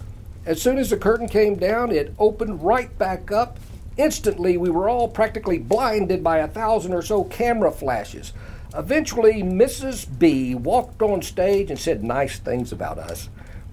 As 0.46 0.62
soon 0.62 0.78
as 0.78 0.90
the 0.90 0.96
curtain 0.96 1.28
came 1.28 1.56
down, 1.56 1.90
it 1.90 2.14
opened 2.18 2.62
right 2.62 2.96
back 2.98 3.30
up. 3.30 3.58
Instantly, 3.98 4.56
we 4.56 4.70
were 4.70 4.88
all 4.88 5.08
practically 5.08 5.58
blinded 5.58 6.24
by 6.24 6.38
a 6.38 6.48
thousand 6.48 6.94
or 6.94 7.02
so 7.02 7.24
camera 7.24 7.70
flashes. 7.70 8.32
Eventually, 8.74 9.42
Mrs. 9.42 10.06
B 10.18 10.54
walked 10.54 11.02
on 11.02 11.20
stage 11.20 11.70
and 11.70 11.78
said 11.78 12.02
nice 12.02 12.38
things 12.38 12.72
about 12.72 12.98
us. 12.98 13.28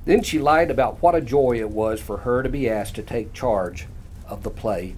Then 0.06 0.24
she 0.24 0.40
lied 0.40 0.72
about 0.72 1.02
what 1.02 1.16
a 1.16 1.22
joy 1.22 1.58
it 1.58 1.70
was 1.70 2.02
for 2.02 2.18
her 2.18 2.44
to 2.44 2.50
be 2.50 2.70
asked 2.70 2.96
to 2.96 3.02
take 3.02 3.34
charge 3.34 3.88
of 4.28 4.44
the 4.44 4.50
play. 4.50 4.96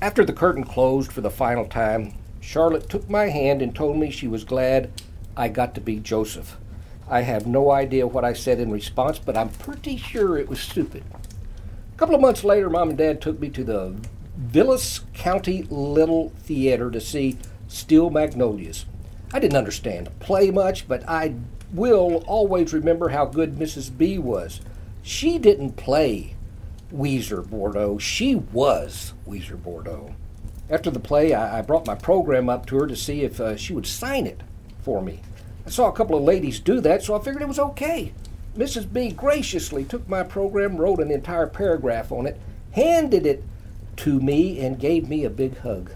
After 0.00 0.24
the 0.24 0.32
curtain 0.32 0.64
closed 0.64 1.12
for 1.12 1.20
the 1.20 1.30
final 1.30 1.66
time, 1.66 2.14
Charlotte 2.44 2.90
took 2.90 3.08
my 3.08 3.30
hand 3.30 3.62
and 3.62 3.74
told 3.74 3.96
me 3.96 4.10
she 4.10 4.28
was 4.28 4.44
glad 4.44 4.90
I 5.34 5.48
got 5.48 5.74
to 5.74 5.80
be 5.80 5.98
Joseph. 5.98 6.58
I 7.08 7.22
have 7.22 7.46
no 7.46 7.70
idea 7.70 8.06
what 8.06 8.24
I 8.24 8.34
said 8.34 8.60
in 8.60 8.70
response, 8.70 9.18
but 9.18 9.36
I'm 9.36 9.48
pretty 9.48 9.96
sure 9.96 10.36
it 10.36 10.48
was 10.48 10.60
stupid. 10.60 11.02
A 11.14 11.96
couple 11.96 12.14
of 12.14 12.20
months 12.20 12.44
later, 12.44 12.68
Mom 12.68 12.90
and 12.90 12.98
Dad 12.98 13.22
took 13.22 13.40
me 13.40 13.48
to 13.48 13.64
the 13.64 13.96
Vilas 14.36 15.00
County 15.14 15.62
Little 15.70 16.30
Theater 16.40 16.90
to 16.90 17.00
see 17.00 17.38
Steel 17.66 18.10
Magnolias. 18.10 18.84
I 19.32 19.40
didn't 19.40 19.56
understand 19.56 20.06
the 20.06 20.10
play 20.10 20.50
much, 20.50 20.86
but 20.86 21.02
I 21.08 21.34
will 21.72 22.24
always 22.26 22.74
remember 22.74 23.08
how 23.08 23.24
good 23.24 23.56
Mrs. 23.56 23.96
B 23.96 24.18
was. 24.18 24.60
She 25.02 25.38
didn't 25.38 25.72
play 25.76 26.36
Ouiser 26.92 27.42
Boudreaux, 27.42 27.98
she 27.98 28.34
was 28.34 29.14
Ouiser 29.26 29.56
Boudreaux. 29.56 30.14
After 30.70 30.90
the 30.90 31.00
play, 31.00 31.34
I, 31.34 31.58
I, 31.58 31.62
brought 31.62 31.86
my 31.86 31.94
program 31.94 32.48
up 32.48 32.64
to 32.66 32.76
her 32.76 32.86
to 32.86 32.96
see 32.96 33.22
if 33.22 33.38
uh, 33.40 33.56
she 33.56 33.74
would 33.74 33.86
sign 33.86 34.26
it 34.26 34.42
for 34.82 35.02
me. 35.02 35.20
I 35.66 35.70
saw 35.70 35.88
a 35.88 35.92
couple 35.92 36.16
of 36.16 36.24
ladies 36.24 36.58
do 36.58 36.80
that, 36.80 37.02
so 37.02 37.14
I 37.14 37.22
figured 37.22 37.42
it 37.42 37.48
was 37.48 37.58
okay. 37.58 38.12
Mrs. 38.56 38.90
B 38.90 39.10
graciously 39.10 39.84
took 39.84 40.08
my 40.08 40.22
program, 40.22 40.76
wrote 40.76 41.00
an 41.00 41.10
entire 41.10 41.46
paragraph 41.46 42.12
on 42.12 42.26
it, 42.26 42.40
handed 42.72 43.26
it 43.26 43.44
to 43.96 44.20
me, 44.20 44.60
and 44.60 44.78
gave 44.78 45.08
me 45.08 45.24
a 45.24 45.30
big 45.30 45.58
hug. 45.58 45.90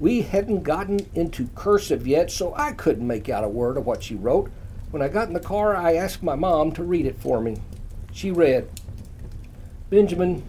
We 0.00 0.22
hadn't 0.22 0.62
gotten 0.62 1.06
into 1.14 1.48
cursive 1.54 2.06
yet, 2.06 2.30
so 2.30 2.54
I 2.54 2.72
couldn't 2.72 3.06
make 3.06 3.28
out 3.28 3.44
a 3.44 3.48
word 3.48 3.76
of 3.76 3.86
what 3.86 4.02
she 4.02 4.14
wrote. 4.14 4.50
When 4.90 5.02
I 5.02 5.08
got 5.08 5.28
in 5.28 5.34
the 5.34 5.40
car, 5.40 5.76
I 5.76 5.94
asked 5.94 6.22
my 6.22 6.34
mom 6.34 6.72
to 6.72 6.82
read 6.82 7.06
it 7.06 7.20
for 7.20 7.40
me. 7.40 7.58
She 8.12 8.30
read 8.30 8.68
Benjamin, 9.90 10.42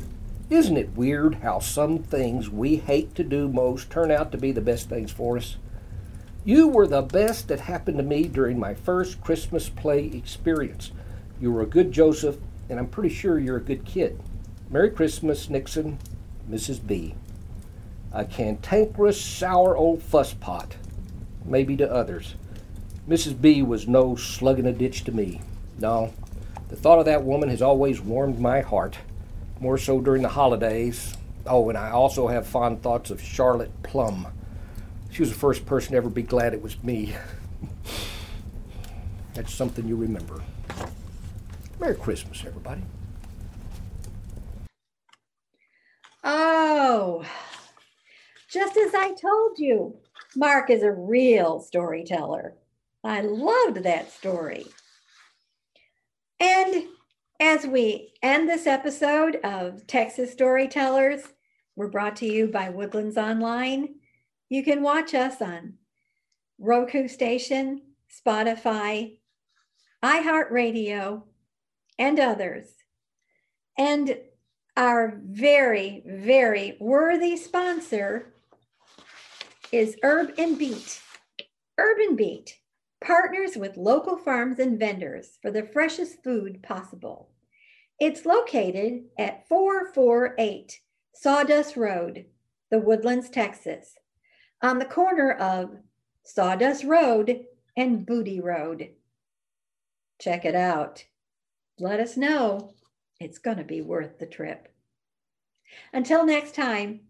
isn't 0.50 0.78
it 0.78 0.96
weird 0.96 1.36
how 1.36 1.60
some 1.60 2.00
things 2.00 2.50
we 2.50 2.78
hate 2.78 3.14
to 3.16 3.24
do 3.24 3.48
most 3.48 3.90
turn 3.90 4.10
out 4.10 4.32
to 4.32 4.38
be 4.38 4.52
the 4.52 4.62
best 4.62 4.90
things 4.90 5.12
for 5.12 5.38
us? 5.38 5.58
You 6.44 6.68
were 6.68 6.88
the 6.88 7.02
best 7.02 7.48
that 7.50 7.60
happened 7.60 7.98
to 7.98 8.04
me 8.04 8.24
during 8.24 8.58
my 8.58 8.74
first 8.74 9.22
Christmas 9.22 9.70
play 9.70 10.06
experience. 10.08 10.92
You 11.40 11.52
were 11.52 11.62
a 11.62 11.68
good 11.68 11.92
Joseph, 11.92 12.38
and 12.70 12.80
I'm 12.80 12.88
pretty 12.88 13.14
sure 13.14 13.38
you're 13.38 13.58
a 13.58 13.62
good 13.62 13.86
kid. 13.86 14.20
Merry 14.70 14.90
Christmas, 14.90 15.50
Nixon, 15.50 16.00
Mrs. 16.50 16.86
B. 16.86 17.16
A 18.12 18.26
cantankerous, 18.26 19.22
sour 19.22 19.78
old 19.78 20.02
fusspot, 20.02 20.72
maybe 21.46 21.78
to 21.78 21.92
others. 21.92 22.36
Mrs. 23.08 23.40
B 23.40 23.62
was 23.62 23.88
no 23.88 24.16
slug 24.16 24.60
in 24.60 24.66
a 24.66 24.74
ditch 24.74 25.04
to 25.04 25.12
me. 25.12 25.42
No, 25.80 26.14
the 26.70 26.76
thought 26.76 27.00
of 27.00 27.06
that 27.06 27.24
woman 27.24 27.50
has 27.50 27.62
always 27.62 28.02
warmed 28.02 28.40
my 28.40 28.62
heart, 28.62 28.98
more 29.60 29.78
so 29.78 30.00
during 30.00 30.22
the 30.22 30.30
holidays. 30.30 31.16
Oh, 31.46 31.70
and 31.70 31.78
I 31.78 31.92
also 31.92 32.28
have 32.28 32.48
fond 32.48 32.82
thoughts 32.82 33.12
of 33.12 33.22
Charlotte 33.22 33.72
Plum. 33.84 34.28
She 35.12 35.22
was 35.22 35.32
the 35.32 35.38
first 35.38 35.66
person 35.66 35.92
to 35.92 35.98
ever 35.98 36.10
be 36.10 36.22
glad 36.22 36.54
it 36.54 36.62
was 36.62 36.82
me. 36.84 37.16
That's 39.34 39.54
something 39.54 39.88
you 39.88 39.96
remember. 39.96 40.42
Merry 41.80 41.96
Christmas, 41.96 42.44
everybody. 42.46 42.82
Oh, 46.24 47.26
just 48.50 48.78
as 48.78 48.94
I 48.94 49.14
told 49.14 49.58
you, 49.58 49.96
Mark 50.36 50.70
is 50.70 50.84
a 50.84 50.92
real 50.92 51.60
storyteller. 51.60 52.54
I 53.04 53.22
loved 53.22 53.84
that 53.84 54.12
story. 54.12 54.66
And 56.40 56.86
as 57.40 57.66
we 57.66 58.14
end 58.22 58.50
this 58.50 58.68
episode 58.68 59.38
of 59.44 59.88
Texas 59.88 60.34
Storytellers, 60.34 61.22
we're 61.76 61.88
brought 61.88 62.18
to 62.18 62.26
you 62.26 62.48
by 62.48 62.70
Woodlands 62.70 63.18
Online. 63.18 63.96
You 64.50 64.62
can 64.62 64.84
watch 64.84 65.14
us 65.14 65.42
on 65.42 65.76
Roku 66.60 67.08
Station, 67.08 67.82
Spotify, 68.14 69.20
iHeartRadio, 70.04 71.24
and 71.98 72.20
others. 72.20 72.68
And 73.78 74.18
our 74.76 75.18
very, 75.26 76.04
very 76.06 76.76
worthy 76.82 77.38
sponsor 77.38 78.34
is 79.72 79.96
Urban 80.04 80.56
Beet. 80.56 81.02
Urban 81.78 82.18
Beet 82.18 82.58
partners 83.02 83.56
with 83.56 83.78
local 83.78 84.18
farms 84.18 84.60
and 84.60 84.80
vendors 84.80 85.38
for 85.42 85.52
the 85.52 85.64
freshest 85.64 86.24
food 86.24 86.62
possible. 86.62 87.30
It's 88.00 88.26
located 88.26 89.06
at 89.18 89.48
448 89.48 90.80
Sawdust 91.14 91.76
Road, 91.76 92.26
The 92.72 92.80
Woodlands, 92.80 93.30
Texas, 93.30 93.96
on 94.62 94.80
the 94.80 94.86
corner 94.86 95.34
of 95.34 95.78
Sawdust 96.24 96.84
Road 96.84 97.46
and 97.76 98.06
Budde 98.06 98.42
Road. 98.44 98.90
Check 100.20 100.46
it 100.46 100.56
out. 100.56 101.06
Let 101.80 102.00
us 102.00 102.18
know. 102.18 102.74
It's 103.20 103.40
going 103.40 103.58
to 103.58 103.64
be 103.64 103.82
worth 103.82 104.20
the 104.20 104.26
trip. 104.26 104.74
Until 105.94 106.26
next 106.26 106.56
time, 106.56 107.02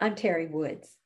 I'm 0.00 0.14
Terry 0.14 0.46
Woods. 0.46 0.96